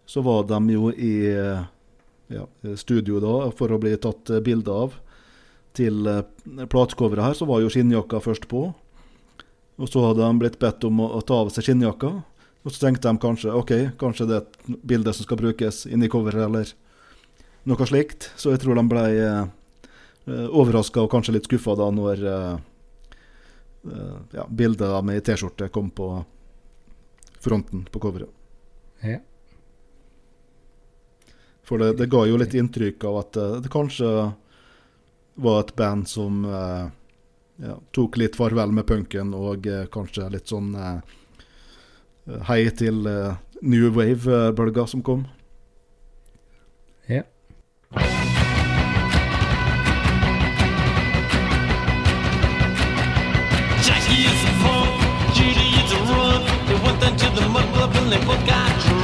[0.08, 1.66] Så var de jo i eh,
[2.28, 4.96] ja, studio da for å bli tatt eh, bilde av.
[5.78, 6.24] Til eh,
[6.66, 8.70] platecoveret her så var jo skinnjakka først på.
[9.78, 12.14] Og så hadde de blitt bedt om å, å ta av seg skinnjakka.
[12.66, 16.10] Og så tenkte de kanskje ok, kanskje det er et bilde som skal brukes inni
[16.12, 16.74] coveret, eller
[17.68, 18.32] noe slikt.
[18.40, 22.66] Så jeg tror de ble eh, overraska og kanskje litt skuffa da når eh,
[24.36, 26.10] ja, bildet av meg i T-skjorte kom på
[27.40, 28.37] fronten på coveret.
[29.06, 29.20] Ja.
[31.68, 34.12] For det, det ga jo litt inntrykk av at eh, det kanskje
[35.38, 36.86] var et band som eh,
[37.68, 41.18] ja, tok litt farvel med punken, og eh, kanskje litt sånn eh,
[42.50, 45.28] hei til eh, new wave-bølga som kom.
[47.12, 47.24] ja.
[58.10, 58.97] lonely for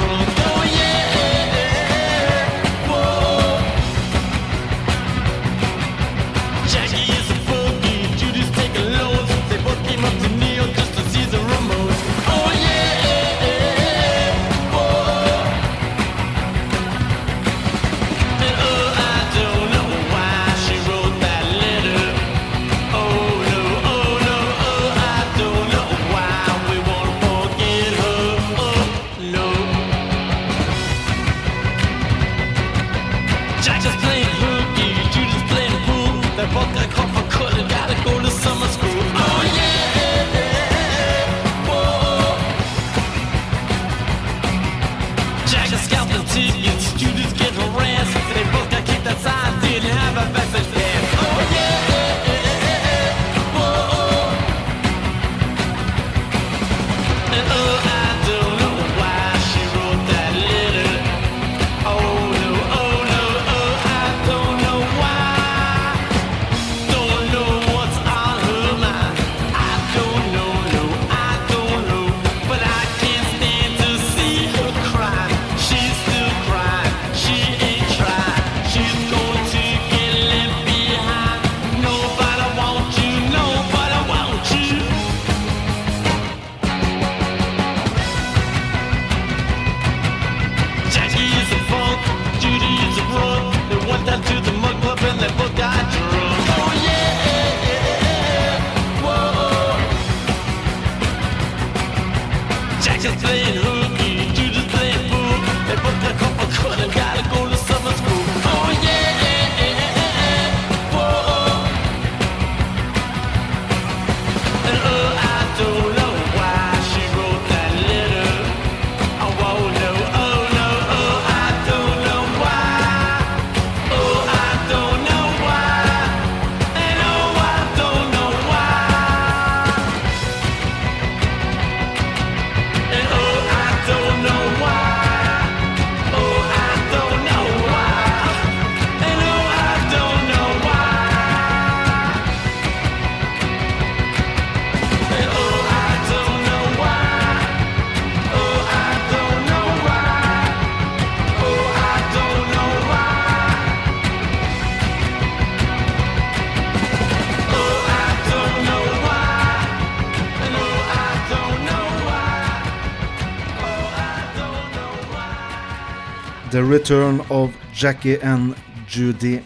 [166.53, 168.53] The Return of Jackie and
[168.87, 169.39] Judy.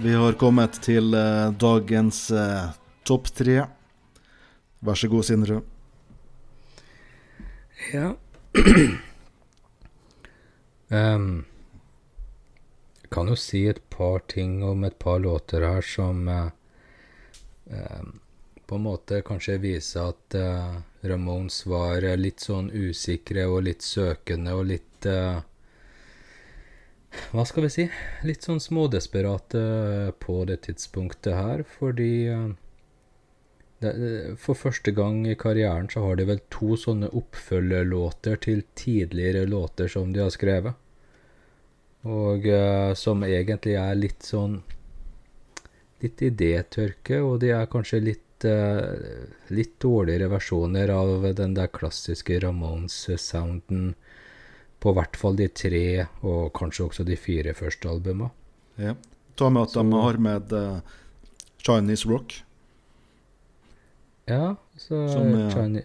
[0.00, 2.70] Vi har kommet til uh, dagens uh,
[3.04, 3.66] topp tre.
[4.80, 5.58] Vær så god, Sindre.
[7.92, 8.14] Ja.
[10.88, 11.44] um,
[13.02, 16.48] jeg kan jo si et par ting om et par låter her som uh,
[17.68, 18.16] um,
[18.64, 24.56] på en måte kanskje viser at uh, Ramones var litt sånn usikre og litt søkende
[24.56, 25.44] og litt eh,
[27.32, 27.84] Hva skal vi si?
[28.28, 29.60] Litt sånn smådesperate
[30.20, 32.50] på det tidspunktet her, fordi eh,
[34.40, 39.88] for første gang i karrieren så har de vel to sånne oppfølgerlåter til tidligere låter
[39.92, 40.74] som de har skrevet.
[42.08, 44.60] Og eh, som egentlig er litt sånn
[45.98, 52.36] Litt idétørke, og de er kanskje litt eh, litt dårligere versjoner av den der klassiske
[52.44, 53.96] Ramones-sounden
[54.80, 58.28] på hvert fall de tre, og kanskje også de fire første albuma.
[58.78, 58.94] Ja.
[59.36, 60.80] Ta med at de har med uh,
[61.62, 62.40] Chinese Rock.
[64.28, 65.84] Ja, så Som, uh, Chine-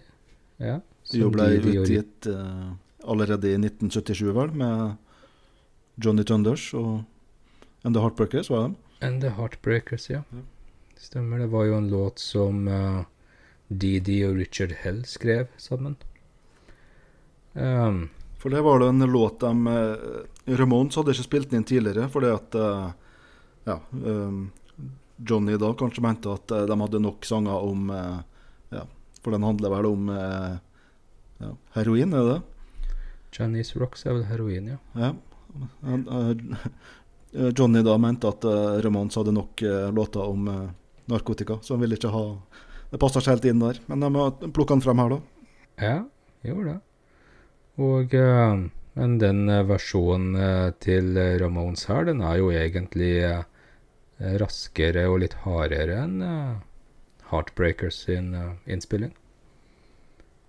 [0.60, 0.80] ja,
[1.10, 2.72] De jo ble de- de utgitt uh,
[3.08, 4.96] allerede i 1977, vel, med
[5.98, 7.04] Johnny Thunders og
[7.84, 8.74] And The Heartbreakers, var de?
[9.06, 10.22] And The Heartbreakers, ja.
[10.32, 10.42] Ja.
[10.96, 11.38] Stemmer.
[11.38, 13.02] Det var jo en låt som uh,
[13.68, 15.96] Didi og Richard Hell skrev sammen.
[17.54, 18.10] Um,
[18.44, 22.10] For det var det en låt de eh, Ramones hadde ikke spilt den inn tidligere,
[22.12, 22.90] fordi at eh,
[23.70, 24.34] ja, eh,
[25.16, 28.84] Johnny da kanskje mente at de hadde nok sanger om ja,
[29.24, 32.92] For den handler vel om ja, heroin, er det det?
[33.32, 34.78] Chinese Rocks er vel heroin, ja.
[34.92, 35.14] Ja.
[37.56, 38.44] Johnny da mente at
[38.84, 39.64] Ramones hadde nok
[39.96, 40.50] låter om
[41.08, 42.26] narkotika, så han ville ikke ha
[42.92, 43.80] Det passa ikke helt inn der.
[43.88, 45.46] Men de plukka den frem her, da.
[45.80, 46.02] Ja,
[46.44, 46.82] gjorde det.
[47.80, 48.54] Og eh,
[48.94, 53.42] Men den eh, versjonen eh, til Ramones her, den er jo egentlig
[54.38, 56.20] raskere og litt hardere enn
[57.32, 58.28] Heartbreakers sin
[58.70, 59.10] innspilling.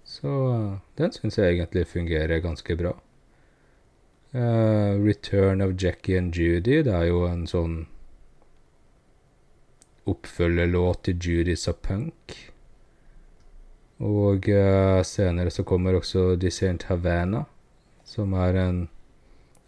[0.06, 0.30] Så
[1.02, 2.94] den syns jeg egentlig fungerer ganske bra.
[4.36, 7.76] Uh, Return of Jackie and Judy, det er jo en sånn
[10.06, 12.36] oppfølgerlåt til Judy's a Punk.
[14.04, 17.46] Og uh, senere så kommer også Descent Havana,
[18.04, 18.84] som er en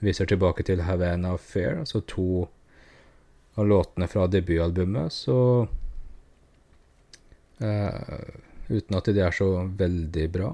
[0.04, 2.46] Viser tilbake til Havana Fair, altså to
[3.58, 5.66] av låtene fra debutalbumet, så
[7.64, 8.28] uh,
[8.68, 9.48] Uten at de er så
[9.80, 10.52] veldig bra.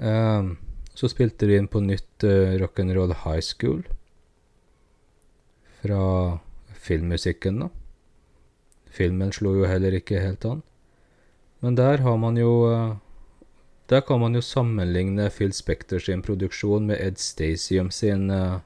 [0.00, 0.56] Uh,
[0.96, 3.84] så spilte de inn på nytt uh, Rock'n'Roll High School
[5.82, 6.02] fra
[6.82, 7.68] filmmusikken, da.
[8.92, 10.64] Filmen slo jo heller ikke helt an.
[11.62, 12.96] Men der har man jo eh,
[13.86, 18.58] Der kan man jo sammenligne Phil Spector sin produksjon med Ed Stasium sin eh,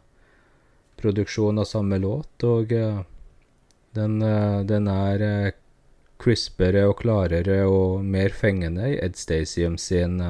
[0.97, 3.03] produksjon av samme låt, og eh,
[3.97, 4.21] den,
[4.69, 5.53] den er
[6.21, 10.21] crispere og klarere og mer fengende i Ed Stasium sin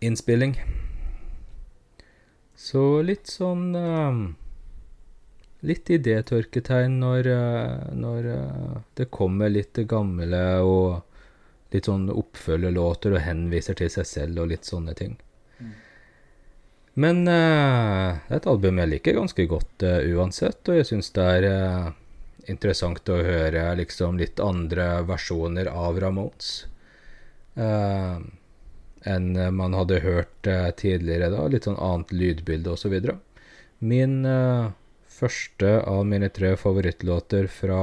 [0.00, 0.54] innspilling.
[2.54, 3.70] Så litt sånn
[5.60, 11.02] Litt idétørketegn når, eh, når eh, det kommer litt gamle og
[11.74, 15.18] litt sånn oppfølgerlåter og henviser til seg selv og litt sånne ting.
[17.00, 21.12] Men uh, det er et album jeg liker ganske godt uh, uansett, og jeg syns
[21.14, 21.92] det er uh,
[22.50, 26.50] interessant å høre liksom litt andre versjoner av Ramones.
[29.10, 30.48] enn man hadde hørt
[30.80, 32.96] tidligere da, litt sånn annet lydbilde osv.
[33.80, 34.66] Min eh,
[35.20, 37.80] første av mine tre favorittlåter fra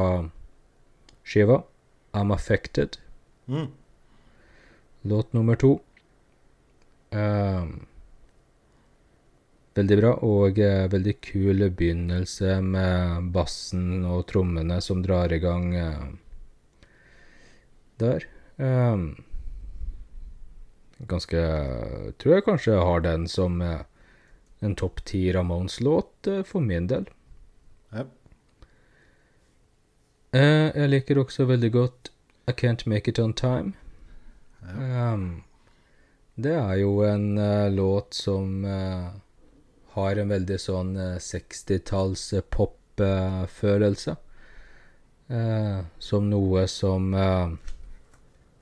[1.27, 1.61] skiva,
[2.17, 2.97] I'm Affected.
[3.47, 3.67] Mm.
[5.01, 5.79] Låt nummer to.
[7.09, 7.85] Um,
[9.77, 15.69] veldig bra, og uh, veldig kul begynnelse med bassen og trommene som drar i gang
[15.75, 16.07] uh,
[18.01, 18.25] der.
[18.57, 19.11] Um,
[21.05, 21.43] ganske
[22.17, 23.85] Tror jeg kanskje har den som uh,
[24.59, 27.05] en topp ti Ramones-låt for min del.
[27.93, 28.03] Ja.
[30.37, 32.09] Eh, jeg liker også veldig godt
[32.47, 33.73] I Can't Make It On Time.
[34.67, 35.41] Ehm,
[36.35, 39.15] det er jo en uh, låt som uh,
[39.97, 44.15] har en veldig sånn eh, 60-talls eh, pop-følelse.
[45.99, 47.09] Som noe som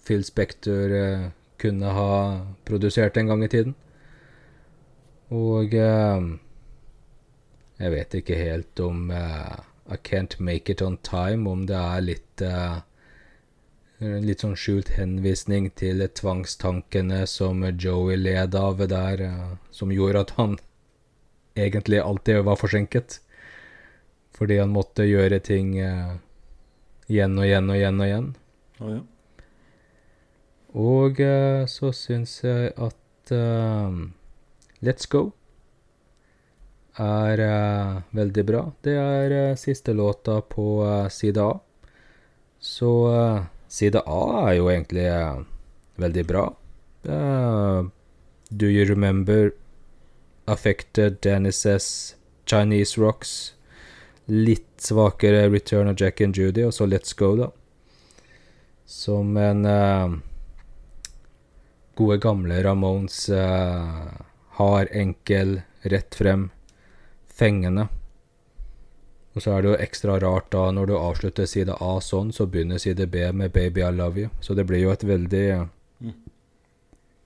[0.07, 0.93] Phil Spector
[1.61, 2.15] kunne ha
[2.65, 3.75] produsert en gang i tiden.
[5.29, 5.75] Og
[7.77, 12.01] jeg vet ikke helt om eh, I Can't Make It On Time, om det er
[12.01, 12.81] litt uh,
[14.03, 20.25] en litt sånn skjult henvisning til tvangstankene som Joey led av der, eh, som gjorde
[20.25, 20.57] at han
[21.55, 23.21] egentlig alltid var forsinket.
[24.35, 26.17] Fordi han måtte gjøre ting eh,
[27.07, 28.29] igjen og igjen og igjen og igjen.
[28.81, 29.01] Oh, ja.
[30.75, 31.21] Og
[31.71, 33.31] så syns jeg at
[34.83, 35.29] Let's Go
[37.01, 38.61] er eh, veldig bra.
[38.81, 41.59] Det er eh, siste låta på eh, side A.
[42.59, 45.41] Så eh, side A er jo egentlig eh,
[46.01, 46.45] veldig bra.
[47.03, 47.81] Eh,
[48.49, 49.51] Do You Remember
[50.45, 52.15] Affected Dennis'
[52.45, 53.53] Chinese Rocks.
[54.25, 57.51] Litt svakere Return of Jack and Judy, og så Let's Go, da.
[58.85, 59.65] Som en
[61.97, 63.29] gode gamle Ramones
[64.57, 66.49] har enkel, rett frem,
[67.35, 67.87] fengende.
[69.35, 72.47] Og så er det jo ekstra rart da, når du avslutter side A sånn, så
[72.47, 74.29] begynner side B med 'Baby I Love You'.
[74.39, 76.13] Så det blir jo et veldig eh,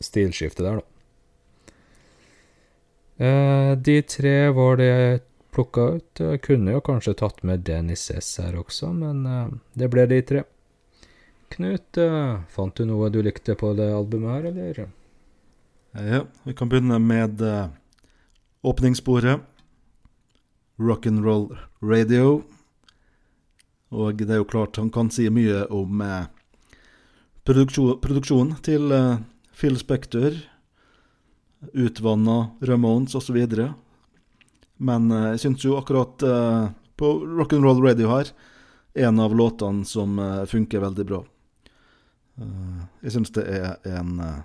[0.02, 0.86] stilskifte der, da.
[3.20, 5.22] Eh, de tre var det jeg
[5.54, 6.20] plukka ut.
[6.20, 10.22] Jeg kunne jo kanskje tatt med Dennis S her også, men eh, det ble de
[10.22, 10.44] tre.
[11.54, 14.90] Knut, eh, fant du noe du likte på det albumet her, eller?
[15.94, 17.70] Ja, vi kan begynne med eh,
[18.64, 19.46] åpningssporet.
[20.80, 22.44] Rock'n'roll radio.
[23.90, 26.30] Og det er jo klart han kan si mye om eh,
[27.48, 29.18] produksjon, produksjonen til eh,
[29.60, 30.38] Phil Spector,
[31.74, 33.40] utvanna Ramones osv.
[34.80, 36.70] Men eh, jeg syns jo akkurat eh,
[37.00, 38.32] på Rock'n'roll radio her,
[39.00, 41.24] en av låtene som eh, funker veldig bra.
[42.40, 44.40] Eh, jeg syns det er en eh,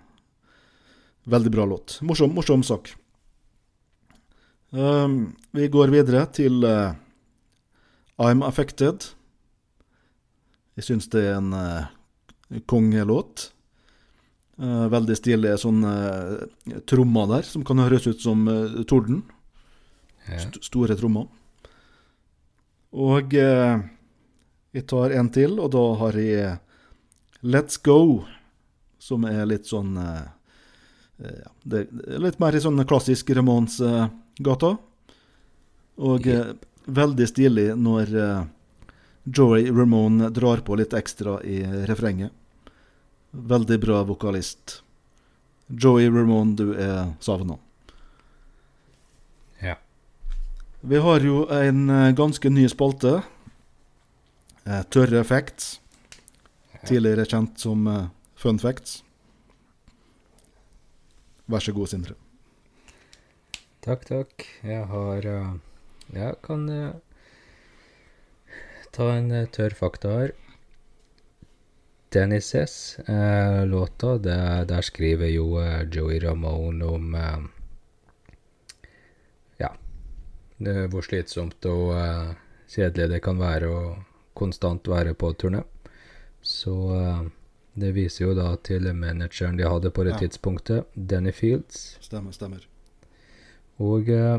[1.25, 1.95] Veldig bra låt.
[2.05, 2.91] Morsom, morsom sak.
[4.75, 6.97] Um, vi går videre til uh,
[8.19, 9.07] I'm Affected.
[10.75, 11.87] Jeg syns det er en uh,
[12.67, 13.53] kongelåt.
[14.59, 19.23] Uh, veldig stilige sånne uh, trommer der, som kan høres ut som uh, torden.
[20.27, 20.43] Ja.
[20.43, 21.31] St store trommer.
[22.91, 23.79] Og uh,
[24.75, 26.55] jeg tar en til, og da har jeg
[27.47, 28.25] Let's Go,
[28.99, 30.25] som er litt sånn uh,
[31.19, 33.31] Eh, ja, det er litt mer i sånn klassisk
[34.39, 34.77] Ramones-gata.
[35.97, 36.55] Og eh,
[36.87, 38.47] veldig stilig når eh,
[39.25, 42.33] Joey Ramone drar på litt ekstra i refrenget.
[43.31, 44.83] Veldig bra vokalist.
[45.69, 47.59] Joey Ramone, du er savna.
[49.63, 49.77] Ja.
[50.81, 53.23] Vi har jo en eh, ganske ny spalte.
[54.65, 55.81] Eh, Tørre facts.
[56.85, 57.87] Tidligere kjent som
[58.37, 59.03] Fun facts.
[61.49, 62.24] Vær så god, Sindre.
[63.85, 64.45] Takk, takk.
[64.65, 65.51] Jeg har eh,
[66.15, 66.95] Jeg kan eh,
[68.97, 70.33] ta en eh, tørr fakta her.
[72.15, 72.77] Dennis S.
[73.11, 74.39] Eh, låta, det,
[74.71, 77.45] der skriver jo eh, Joey Ramone om eh,
[79.61, 79.75] Ja,
[80.59, 81.93] det, hvor slitsomt og
[82.75, 83.81] kjedelig det kan være å
[84.35, 85.61] konstant være på turné.
[86.45, 86.73] Så
[87.79, 90.23] det viser jo da til manageren de hadde på det Ja.
[90.25, 91.99] tidspunktet, Denny Fields.
[92.05, 92.65] Stemmer, stemmer.
[93.83, 94.39] Og eh,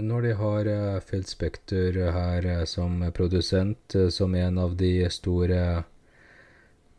[0.00, 5.84] når de har eh, Phil Spector her eh, som produsent, som en av de store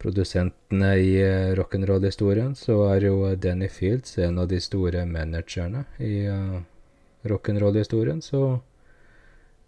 [0.01, 1.13] produsentene i
[1.57, 6.25] rock'n'roll-historien, så er jo Danny Fields en av de store managerne i
[7.29, 8.21] rock'n'roll-historien.
[8.25, 8.61] Så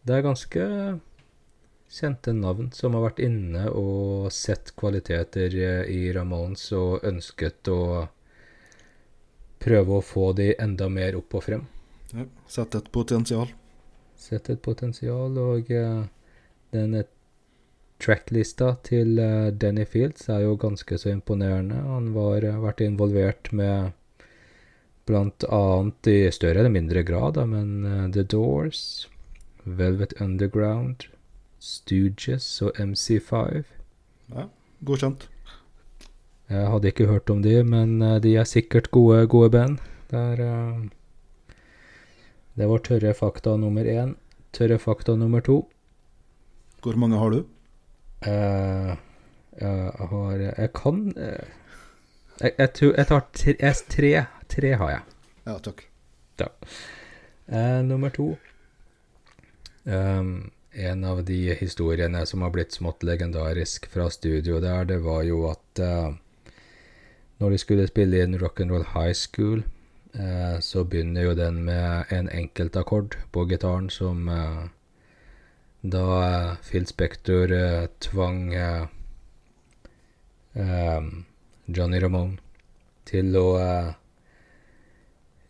[0.02, 0.66] det er ganske
[1.94, 5.54] kjente navn som har vært inne og sett kvaliteter
[5.86, 8.08] i Ramones og ønsket å
[9.64, 11.66] prøve å få de enda mer opp og frem.
[12.14, 13.50] Ja, Sett et potensial.
[14.20, 16.06] Sett et potensial, og uh,
[16.76, 17.06] denne
[18.04, 21.80] tracklista til uh, Denny Fields er jo ganske så imponerende.
[21.88, 23.94] Han har eh, vært involvert med
[25.12, 29.10] annet i større eller mindre grad, da, men uh, The Doors,
[29.64, 31.08] Velvet Underground,
[31.64, 33.64] Stooges og MC5.
[34.36, 34.48] Ja,
[34.84, 35.30] Godkjent.
[36.54, 39.80] Jeg hadde ikke hørt om de, men eh, de er sikkert gode, gode band.
[40.12, 40.84] Det er eh,
[42.54, 44.14] Det var tørre fakta nummer én.
[44.54, 45.64] Tørre fakta nummer to.
[46.84, 47.40] Hvor mange har du?
[48.30, 48.94] Eh,
[49.62, 51.14] jeg har Jeg kan
[52.42, 54.12] jeg, jeg, tror, jeg tar tre, jeg, tre.
[54.50, 55.02] Tre har jeg.
[55.48, 55.86] Ja, takk.
[57.48, 58.36] Eh, nummer to.
[59.86, 65.48] En av de historiene som har blitt smått legendarisk fra studio der, det var jo
[65.50, 65.82] at
[67.40, 69.64] når de skulle spille inn Rock'n'Roll High School,
[70.14, 74.64] eh, så begynner jo den med en enkeltakkord på gitaren som eh,
[75.82, 78.86] da eh, Phil Spector eh, tvang eh,
[80.54, 81.12] ehm,
[81.68, 82.40] Johnny Ramone
[83.10, 83.92] til å eh,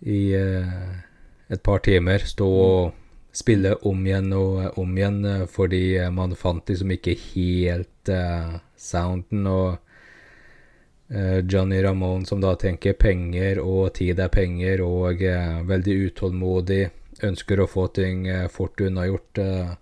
[0.03, 0.99] i eh,
[1.53, 2.93] et par timer stå og
[3.33, 8.11] spille om igjen og eh, om igjen, eh, fordi eh, man fant liksom ikke helt
[8.11, 9.47] eh, sounden.
[9.47, 9.82] Og eh,
[11.49, 16.83] Johnny Ramone, som da tenker penger og tid er penger, og eh, veldig utålmodig,
[17.23, 19.41] ønsker å få ting eh, fort unnagjort.
[19.43, 19.73] Eh,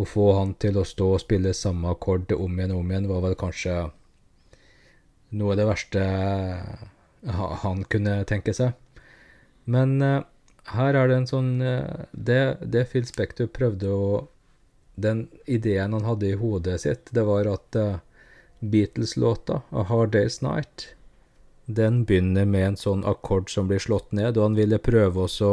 [0.00, 3.08] å få han til å stå og spille samme akkord om igjen og om igjen,
[3.10, 3.74] var vel kanskje
[5.36, 8.76] noe av det verste eh, han kunne tenke seg.
[9.70, 10.22] Men eh,
[10.74, 14.28] her er det en sånn eh, det, det Phil Spector prøvde å
[15.00, 18.00] Den ideen han hadde i hodet sitt, det var at eh,
[18.60, 20.94] Beatles-låta, A Hard Day's Night,
[21.64, 25.52] den begynner med en sånn akkord som blir slått ned, og han ville prøve å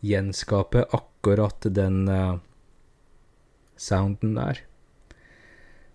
[0.00, 2.38] gjenskape akkurat den uh,
[3.76, 4.62] sounden der.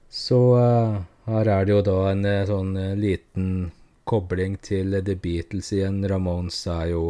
[0.10, 3.50] Så uh, her er det jo da en uh, sånn liten
[4.06, 6.04] kobling til The Beatles igjen.
[6.06, 7.08] Ramones er jo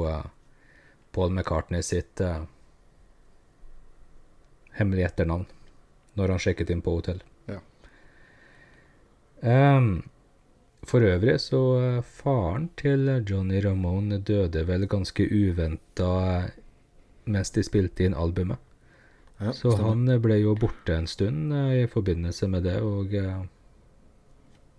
[1.12, 2.24] Paul McCartney sitt
[4.80, 5.43] hemmelige etternavn
[6.16, 7.20] når han sjekket inn på hotell.
[9.46, 9.89] Ehm,
[10.86, 16.10] for øvrig så eh, faren til Johnny Ramone døde vel ganske uventa
[17.26, 18.58] mens de spilte inn albumet.
[19.39, 19.89] Ja, Så stemmer.
[19.89, 23.12] han eh, ble jo borte en stund eh, i forbindelse med det, og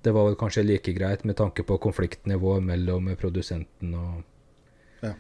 [0.04, 4.22] det var vel kanskje like greit med tanke på konfliktnivået mellom produsenten og
[5.02, 5.12] Ja.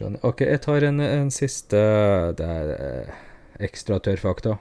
[0.00, 0.18] Johnny.
[0.22, 1.76] Ok, jeg tar en, en siste
[2.38, 3.08] Det er
[3.58, 4.52] ekstra tørr fakta.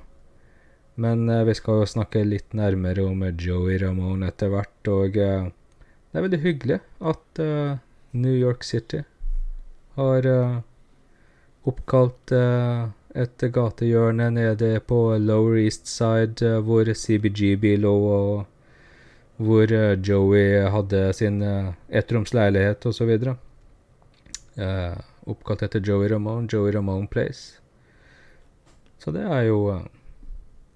[0.97, 5.49] Men eh, vi skal jo snakke litt nærmere om Joey Ramone etter hvert, og eh,
[6.09, 6.79] det er veldig hyggelig
[7.11, 7.77] at eh,
[8.17, 9.03] New York City
[9.97, 10.55] har eh,
[11.69, 12.87] oppkalt eh,
[13.17, 20.65] et gatehjørne nede på Lower East Side eh, hvor CBGB lå, og hvor eh, Joey
[20.73, 23.13] hadde sin ettromsleilighet osv.
[25.27, 27.59] Oppkalt etter Joey Ramone, Joey Ramone Place.
[28.97, 29.83] Så det er jo eh,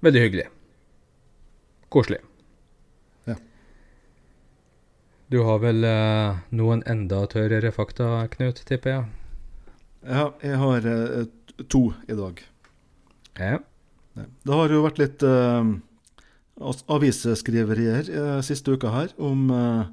[0.06, 0.48] veldig hyggelig.
[1.92, 2.22] Koselig.
[3.28, 3.36] Ja.
[5.32, 9.10] Du har vel eh, noen enda tørrere fakta, Knut, tipper jeg?
[10.08, 11.28] Ja, jeg har eh,
[11.70, 12.42] to i dag.
[13.38, 13.60] Ja.
[14.18, 15.70] Det har jo vært litt eh,
[16.92, 19.86] avisskriverier eh, siste uka her om eh,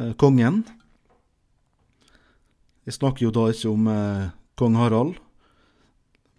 [0.00, 0.64] eh, kongen.
[2.84, 4.24] Jeg snakker jo da ikke om eh,
[4.60, 5.20] kong Harald,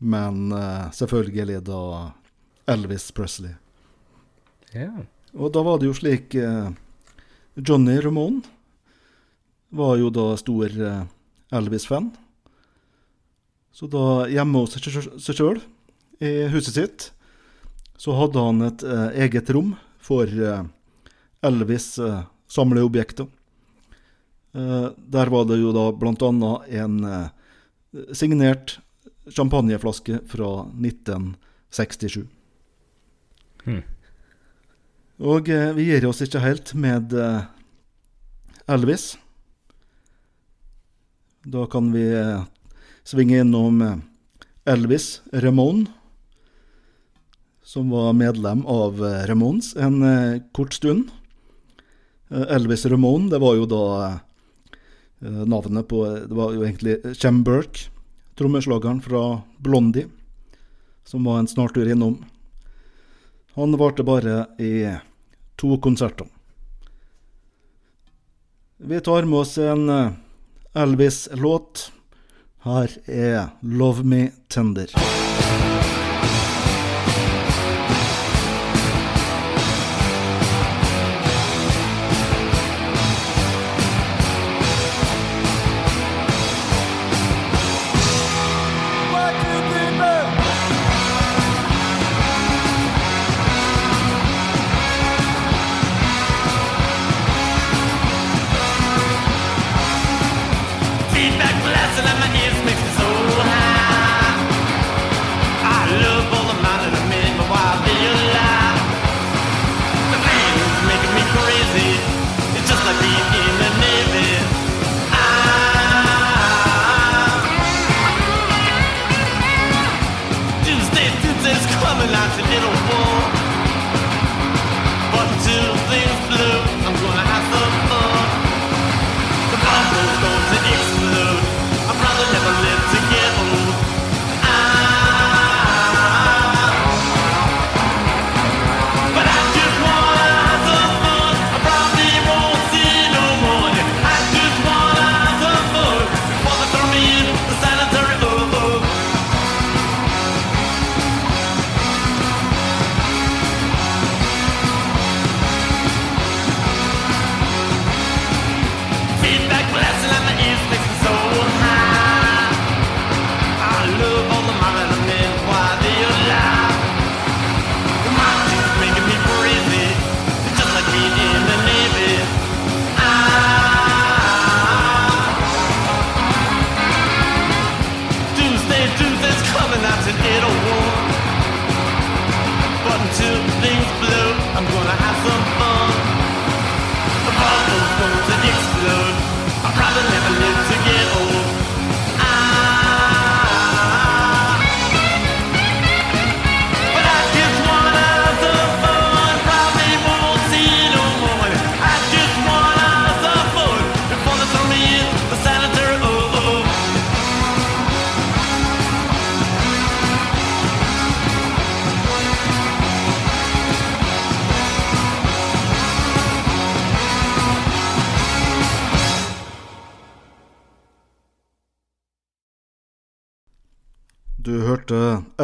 [0.04, 1.82] men eh, selvfølgelig da
[2.72, 3.56] Elvis Presley.
[4.74, 4.92] ja.
[5.36, 6.70] Og da var det jo slik eh,
[7.60, 8.40] Johnny Ramone
[9.76, 11.02] var jo da stor eh,
[11.52, 12.06] Elvis-fan.
[13.76, 15.60] Så da hjemme hos seg sjø- sjøl,
[16.24, 17.10] i huset sitt,
[18.00, 20.64] så hadde han et eh, eget rom for eh,
[21.44, 22.22] Elvis eh,
[22.56, 23.28] samleobjekter.
[24.56, 25.90] Eh, der var det jo da
[26.30, 26.96] annet en
[28.16, 28.78] signert
[29.36, 32.24] champagneflaske fra 1967.
[33.66, 33.84] Hmm.
[35.26, 37.46] Og eh, vi gir oss ikke helt med eh,
[38.70, 39.14] Elvis.
[41.46, 42.42] Da kan vi eh,
[43.06, 43.98] svinge innom eh,
[44.66, 45.86] Elvis Ramón,
[47.64, 51.12] som var medlem av eh, Ramones en eh, kort stund.
[52.30, 53.84] Elvis Ramón, det var jo da
[55.22, 57.44] navnet på Det var jo egentlig Chem
[58.36, 60.10] trommeslageren fra Blondie,
[61.06, 62.18] som var en snartur innom.
[63.56, 64.98] Han varte bare i
[65.56, 66.28] to konserter.
[68.78, 70.12] Vi tar med oss en eh,
[70.74, 71.92] Elvis-låt.
[72.64, 74.92] Her er 'Love Me Tender'.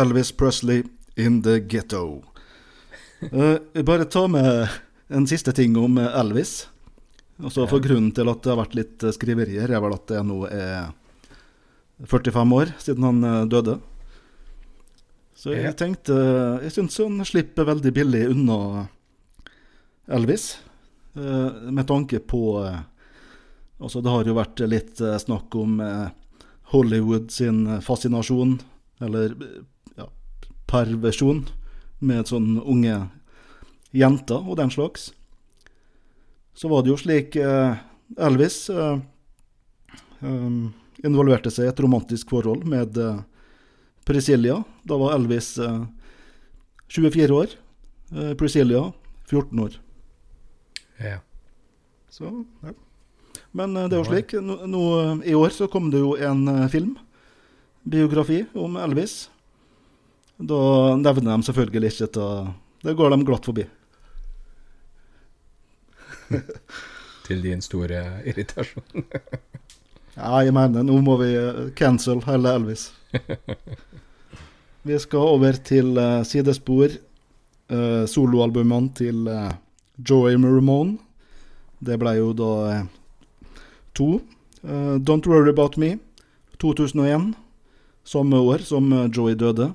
[0.02, 0.84] Elvis Presley
[1.16, 2.24] in the ghetto.
[3.22, 4.68] Uh, bare ta med
[5.12, 6.66] en siste ting om Elvis.
[7.42, 10.44] Altså for Grunnen til at det har vært litt skriverier, er vel at det nå
[10.50, 10.92] er
[12.06, 13.78] 45 år siden han eh, døde.
[15.38, 16.14] Så jeg tenkte
[16.62, 18.86] Jeg syns han slipper veldig billig unna
[20.06, 20.60] Elvis,
[21.18, 22.62] eh, med tanke på
[23.82, 25.80] Altså, det har jo vært litt snakk om
[26.70, 28.60] Hollywood sin fascinasjon,
[29.02, 29.34] eller
[30.72, 31.46] perversjon,
[32.02, 32.96] med sånn unge
[33.94, 35.12] jenter og den slags.
[36.58, 37.78] Så var det jo slik eh,
[38.18, 38.98] Elvis eh,
[40.20, 40.72] um,
[41.06, 43.22] involverte seg i et romantisk forhold med eh,
[44.08, 44.62] Priscilla.
[44.88, 45.84] Da var Elvis eh,
[46.92, 47.56] 24 år.
[48.12, 48.88] Eh, Priscilla
[49.30, 49.78] 14 år.
[51.00, 51.20] Ja.
[52.10, 52.74] Så, ja.
[53.52, 54.36] Men eh, det er jo slik.
[54.44, 56.96] Nå, nå, eh, I år så kom det jo en eh, film,
[57.84, 59.31] biografi, om Elvis.
[60.42, 62.30] Da nevner de selvfølgelig ikke det.
[62.82, 63.66] Det går de glatt forbi.
[67.28, 68.86] Til din store irritasjon.
[70.12, 72.90] Ja, jeg mener, nå må vi eh, cancel hele Elvis.
[74.84, 76.98] Vi skal over til uh, sidespor.
[77.72, 79.54] Uh, Soloalbumene til uh,
[80.04, 80.98] Joey Ramone.
[81.80, 82.50] Det ble jo da
[82.82, 82.84] uh,
[83.96, 84.20] to.
[84.66, 85.96] Uh, Don't Worry About Me,
[86.60, 87.32] 2001.
[88.04, 89.72] Samme år som eh, Joey døde.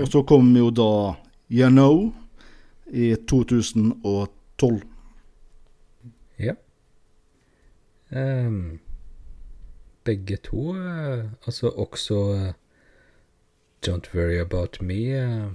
[0.00, 1.16] Og så kom jo da
[1.52, 2.12] You Know
[2.92, 4.80] i 2012.
[6.40, 6.54] Ja.
[8.08, 8.78] Um,
[10.04, 12.52] begge to, uh, altså også uh,
[13.84, 15.00] Don't Worry About Me.
[15.20, 15.52] Uh,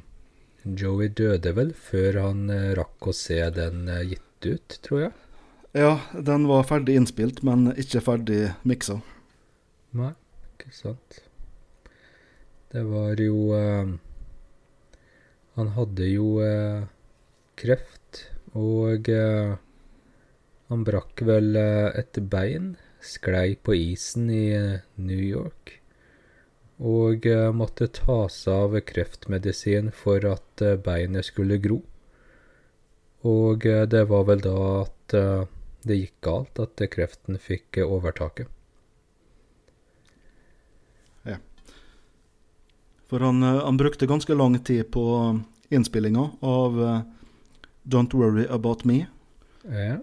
[0.81, 5.13] Joey døde vel før han rakk å se den gitt ut, tror jeg.
[5.77, 8.97] Ja, den var ferdig innspilt, men ikke ferdig miksa.
[9.95, 10.11] Nei,
[10.57, 11.21] ikke sant.
[12.73, 13.55] Det var jo
[15.57, 16.83] Han hadde jo eh,
[17.57, 19.55] kreft, og eh,
[20.69, 22.75] han brakk vel eh, et bein.
[23.01, 25.73] Sklei på isen i eh, New York.
[26.77, 31.79] Og eh, måtte ta seg av kreftmedisin for at eh, beinet skulle gro.
[33.25, 35.15] Og det var vel da at
[35.89, 38.47] det gikk galt, at kreften fikk overtaket.
[43.07, 45.03] For han, eh, han brukte ganske lang tid på
[45.69, 47.01] innspillinga av eh,
[47.83, 49.05] Don't Worry About Me,
[49.63, 49.97] Ja.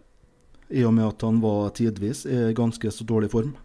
[0.69, 3.57] i og med at han var tidvis i ganske så dårlig form.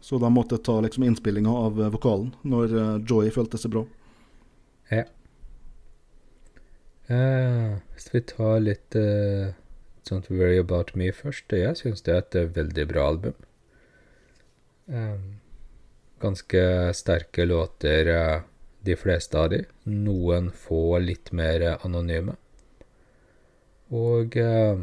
[0.00, 2.76] Så de måtte ta liksom innspillinga av eh, vokalen når
[3.08, 3.86] Joy følte seg bra.
[4.90, 5.04] Ja.
[7.08, 9.52] Eh, hvis vi tar litt uh,
[10.08, 11.52] Don't Worry About Me først.
[11.52, 13.34] Jeg syns det er et eh, veldig bra album.
[14.88, 15.16] Eh,
[16.22, 16.62] ganske
[16.94, 18.40] sterke låter, eh,
[18.84, 19.62] de fleste av de.
[19.84, 22.36] Noen få litt mer eh, anonyme.
[23.90, 24.78] Og eh,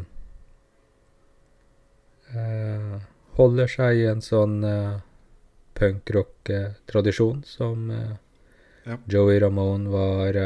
[2.34, 2.96] eh,
[3.38, 4.96] holder seg i en sånn eh,
[5.78, 8.14] punkrock-tradisjon som eh,
[8.86, 8.96] Ja.
[9.10, 10.36] Joey Ramone var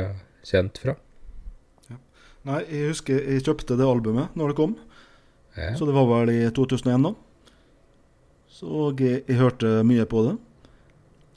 [0.48, 0.94] kjent fra.
[2.48, 4.70] Nei, jeg husker jeg kjøpte det albumet når det kom,
[5.58, 5.74] Ja.
[5.76, 7.10] så det var vel i 2001 da.
[8.48, 10.38] Så jeg, jeg hørte mye på det.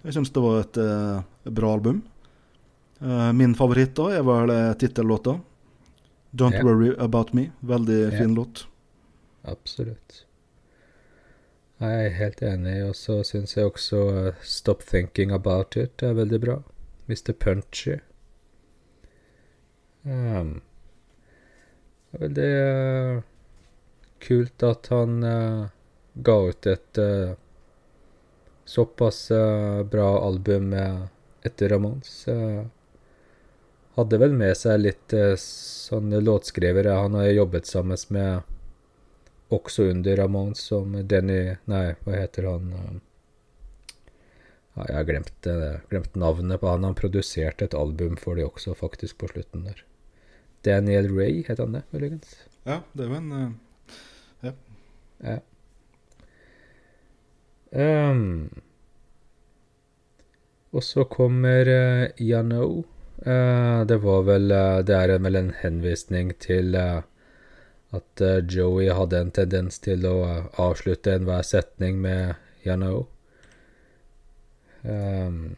[0.04, 2.01] Jeg syns det var et eh, bra album.
[2.99, 5.38] Eh, min favoritt da er vel uh, tittellåta.
[6.34, 6.64] Don't Ja.
[6.66, 7.51] Worry About Me.
[7.62, 8.18] Veldig Ja.
[8.18, 8.66] fin låt.
[9.43, 10.26] Absolutt.
[11.84, 16.14] Jeg er helt enig, og så syns jeg også eh, Stop Thinking About It er
[16.14, 16.58] veldig bra.
[17.08, 17.34] Mr.
[17.34, 17.97] Punchy.
[20.06, 20.62] Um,
[22.12, 23.22] veldig uh,
[24.24, 25.68] kult at han uh,
[26.16, 27.34] ga ut et eh,
[28.66, 31.01] såpass uh, bra album eh,
[31.41, 32.28] etter Ramones.
[32.28, 32.66] Uh,
[33.95, 38.41] hadde vel med seg litt uh, sånne låtskrivere han har jobbet sammen med
[39.53, 42.72] også under Ramones, som Denny Nei, hva heter han?
[44.74, 45.47] Ja, jeg har glemt,
[45.91, 46.88] glemt navnet på han.
[46.88, 49.84] Han produserte et album for de også, faktisk, på slutten der.
[50.66, 52.34] Daniel Ray, het han det, muligens?
[52.66, 53.59] Ja, det var en
[54.41, 54.55] Ja.
[55.22, 55.38] Ja.
[57.74, 58.49] Ehm,
[60.74, 62.65] og så kommer uh, Yano.
[62.65, 62.84] Know.
[63.24, 67.03] Eh, det var vel uh, Det er vel en henvisning til uh,
[67.93, 72.34] at eh, Joey hadde en tendens til å eh, avslutte enhver setning med
[72.65, 72.93] Yano.
[72.93, 73.03] Know.
[74.84, 75.55] Ehm,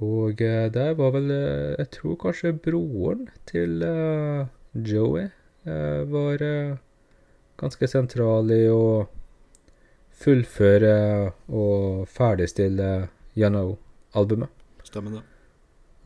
[0.00, 5.26] og eh, der var vel eh, Jeg tror kanskje broren til eh, Joey
[5.66, 6.78] eh, var eh,
[7.60, 8.84] ganske sentral i å
[10.16, 10.96] fullføre
[11.52, 14.52] og ferdigstille You Know-albumet.
[14.86, 15.24] Stemmer det.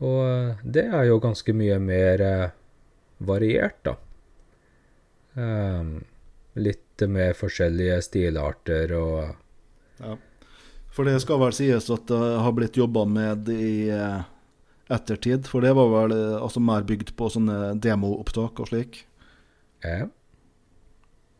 [0.01, 2.47] Og eh, det er jo ganske mye mer eh,
[3.21, 3.95] variert, da.
[5.31, 6.01] Um,
[6.59, 9.21] litt med forskjellige stilarter og
[10.01, 10.17] Ja.
[10.91, 13.87] For det skal vel sies at det har blitt jobba med i
[14.91, 15.47] ettertid.
[15.47, 19.05] For det var vel altså mer bygd på sånne demoopptak og slik.
[19.85, 20.09] Ja.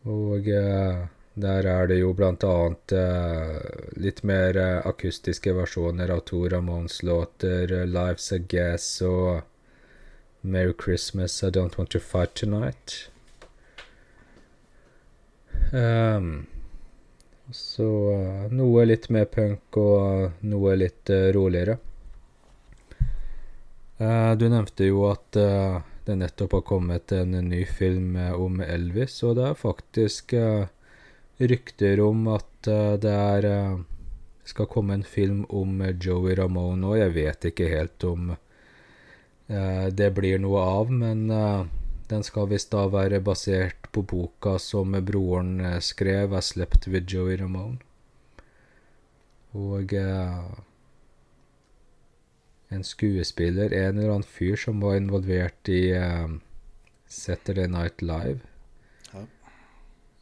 [0.07, 1.03] Og eh,
[1.33, 3.59] der er det jo annet eh,
[3.95, 9.41] litt mer eh, akustiske versjoner av to Ramones-låter, eh, 'Life's a Guess' og
[10.43, 13.07] 'Merry Christmas, I Don't Want to Fight Tonight'.
[15.73, 16.47] Um,
[17.51, 21.77] så eh, noe litt mer punk og noe litt uh, roligere.
[24.01, 29.21] Uh, du nevnte jo at uh, det nettopp har kommet en ny film om Elvis,
[29.23, 30.65] og det er faktisk eh,
[31.41, 33.77] rykter om at eh, det er eh,
[34.45, 38.33] skal komme en film om eh, Joey Ramone, og jeg vet ikke helt om
[39.51, 41.25] det blir noe av, men
[42.07, 47.35] den skal visst da være basert på boka som broren skrev, 'I Slept With Joey
[47.35, 47.83] Ramone'.
[49.51, 49.91] Og
[52.71, 55.91] en skuespiller, en eller annen fyr som var involvert i
[57.11, 58.39] Saturday Night Live.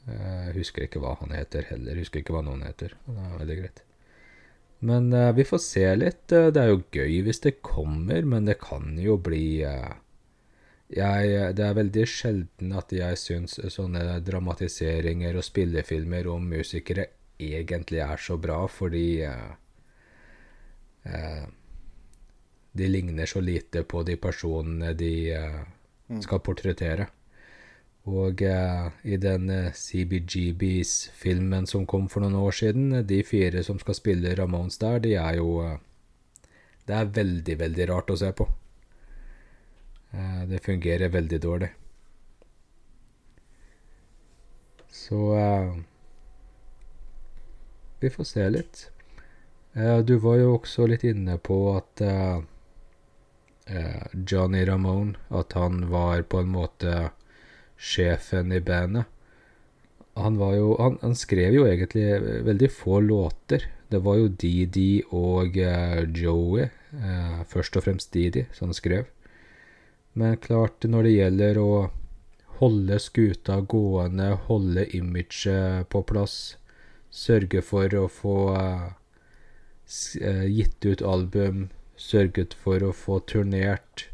[0.09, 0.15] Ja.
[0.15, 1.93] Eh, Jeg husker ikke hva han heter heller.
[1.93, 2.95] Jeg husker ikke hva noen heter.
[3.05, 3.83] Det er veldig greit.
[4.89, 6.31] Men uh, vi får se litt.
[6.31, 9.93] Eh, Det er jo gøy hvis det kommer, men det kan jo bli uh,
[10.89, 17.05] jeg, Det er veldig sjelden at jeg syns sånne dramatiseringer og spillefilmer om musikere
[17.39, 19.53] egentlig er så bra, fordi uh,
[22.71, 25.61] de ligner så lite på de personene de eh,
[26.21, 27.07] skal portrettere.
[28.09, 33.61] Og eh, i den eh, CBGBs-filmen som kom for noen år siden, eh, de fire
[33.65, 35.77] som skal spille Ramones der, de er jo eh,
[36.87, 38.47] Det er veldig, veldig rart å se på.
[40.11, 41.69] Eh, det fungerer veldig dårlig.
[44.89, 45.75] Så eh,
[47.99, 48.87] Vi får se litt.
[50.07, 52.01] Du var jo også litt inne på at
[54.31, 56.93] Johnny Ramone, at han var på en måte
[57.79, 59.07] sjefen i bandet.
[60.19, 63.63] Han jo Han, han skrev jo egentlig veldig få låter.
[63.89, 69.07] Det var jo Didi og uh, Joey, uh, først og fremst Didi, som han skrev.
[70.13, 71.71] Men klart, når det gjelder å
[72.59, 76.57] holde skuta gående, holde imaget på plass,
[77.09, 78.89] sørge for å få uh,
[80.21, 84.08] eh, gitt ut album, sørget for å få turnert,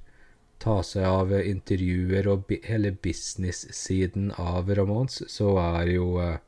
[0.66, 6.42] ta seg av intervjuer og hele business-siden av Ramones, så er jo eh,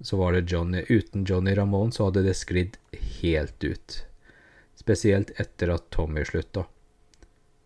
[0.00, 2.78] Så var det Johnny Uten Johnny Ramone så hadde det sklidd
[3.20, 3.96] helt ut.
[4.74, 6.64] Spesielt etter at Tommy slutta.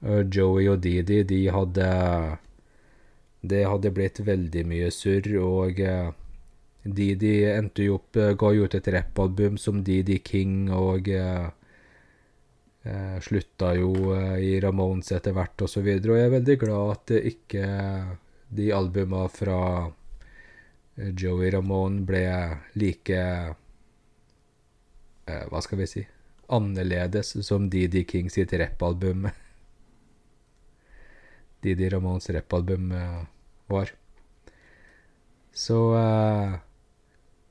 [0.02, 1.86] Joey og Didi, de hadde
[3.40, 6.10] Det hadde blitt veldig mye surr, og eh,
[6.82, 11.12] Didi endte jo opp eh, Ga jo ut et rappalbum som Didi King, og
[12.84, 15.80] eh, slutta jo eh, i Ramones etter hvert, og så.
[15.80, 17.64] Og jeg er veldig glad at ikke
[18.54, 19.60] de albuma fra
[20.96, 22.24] eh, Joey Ramone ble
[22.78, 23.52] like eh,
[25.50, 26.02] Hva skal vi si
[26.54, 29.28] annerledes som Didi King sitt rappalbum
[31.64, 33.24] Didi Ramones rappalbum eh,
[33.66, 33.90] var.
[35.52, 36.54] Så eh,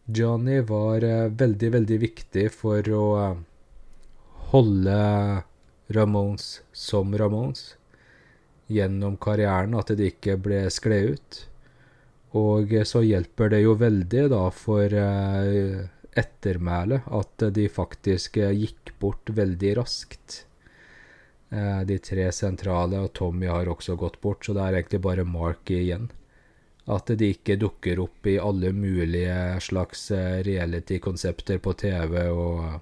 [0.05, 3.05] Johnny var eh, veldig, veldig viktig for å
[4.53, 4.97] holde
[5.87, 7.73] Ramones som Ramones
[8.67, 11.39] gjennom karrieren, at det ikke ble skled ut.
[12.37, 15.83] Og så hjelper det jo veldig da for eh,
[16.17, 20.39] ettermælet at de faktisk eh, gikk bort veldig raskt.
[21.53, 25.27] Eh, de tre sentrale, og Tommy har også gått bort, så det er egentlig bare
[25.29, 26.09] Mark igjen.
[26.89, 30.09] At de ikke dukker opp i alle mulige slags
[30.45, 32.81] reality-konsepter på TV og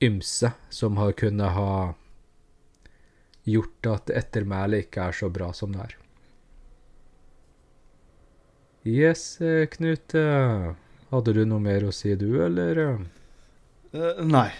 [0.00, 1.94] ymse, som har kunnet ha
[3.44, 5.96] gjort at ettermælet ikke er så bra som det er.
[8.84, 10.14] Yes, eh, Knut.
[10.14, 10.72] eh,
[11.10, 12.78] Hadde du noe mer å si, du, eller?
[13.92, 14.50] Eh, nei.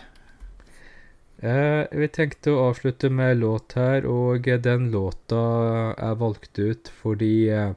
[1.40, 7.48] Uh, vi tenkte å avslutte med låt her, og den låta er valgt ut fordi
[7.48, 7.72] uh,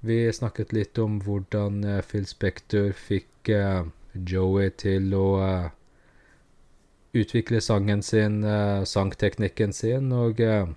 [0.00, 3.52] vi snakket litt om hvordan Phil Spector fikk
[4.26, 5.28] Joey til å
[7.12, 10.68] utvikle sangen sin, uh, sangteknikken sin, og uh,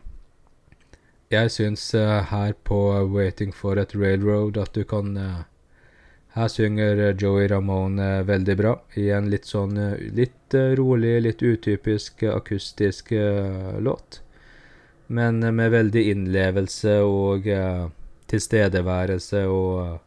[1.32, 2.80] jeg syns uh, her på
[3.14, 5.16] Waiting for et Railroad at du kan
[6.36, 9.78] Her synger Joey Ramone veldig bra i en litt sånn
[10.12, 13.14] litt rolig, litt utypisk akustisk
[13.80, 14.20] låt.
[15.08, 17.48] Men med veldig innlevelse og
[18.28, 20.02] tilstedeværelse og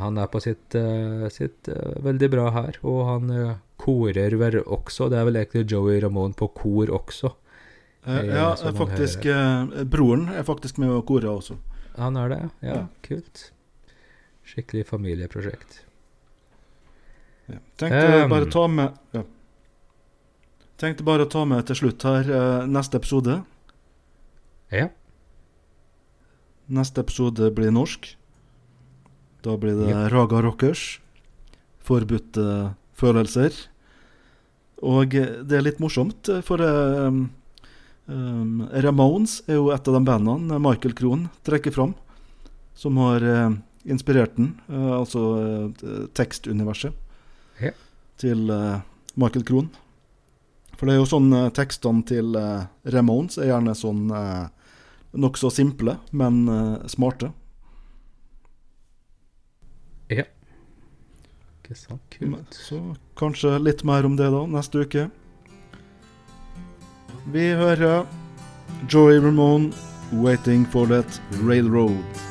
[0.00, 0.72] Han er på sitt,
[1.36, 1.68] sitt
[2.08, 3.30] veldig bra her, og han
[3.78, 5.08] korer vel også.
[5.10, 7.32] Det er vel egentlig Joey Ramone på kor også.
[8.06, 11.56] Eh, Jeg- ja, som man faktisk eh, Broren er faktisk med og korer også.
[11.96, 12.50] Han er det?
[12.62, 12.86] Ja, Ja.
[13.02, 13.50] kult.
[14.44, 15.80] Skikkelig familieprosjekt.
[17.48, 17.58] Ja.
[17.76, 18.30] Tenkte Um.
[18.30, 19.22] bare ta med ja.
[20.78, 23.42] Tenkte bare å ta med til slutt her eh, neste episode.
[24.70, 24.88] Ja.
[26.68, 28.14] Neste episode blir norsk.
[29.42, 30.08] Da blir det ja.
[30.12, 31.00] Raga Rockers.
[31.80, 33.54] Forbudte følelser.
[34.84, 37.24] Og eh, det er litt morsomt, eh, for um,
[38.06, 41.96] um, Ramones er jo et av de bandene Michael Krohn trekker fram,
[42.78, 43.56] som har uh,
[43.88, 45.24] inspirert den, uh, altså
[45.72, 46.94] uh, tekstuniverset,
[47.58, 47.72] Ja.
[48.22, 48.80] til eh,
[49.18, 49.66] Michael Krohn.
[50.78, 54.46] For det er jo sånn eh, tekstene til eh, Ramones er gjerne sånn uh,
[55.18, 57.32] nokså simple, men eh, smarte.
[60.14, 60.22] Ja.
[61.68, 62.00] Ikke sant?
[62.16, 62.54] Kult.
[62.56, 62.80] Så
[63.20, 65.08] kanskje litt mer om det da neste uke.
[67.28, 68.06] Vi hører
[68.88, 69.72] Joey Ramone
[70.12, 72.24] 'Waiting for That Railroad'.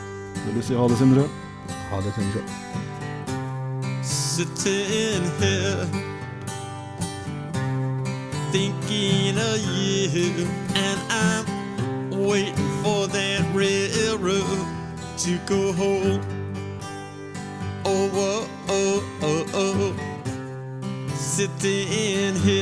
[0.46, 1.28] Vil du si ha det, Sindre?
[1.92, 2.42] Ha det, Sindre.
[4.38, 5.86] sitting here
[8.52, 14.60] thinking of you and I'm waiting for that railroad
[15.18, 16.22] to go home
[17.84, 18.37] oh
[21.60, 22.57] sitting here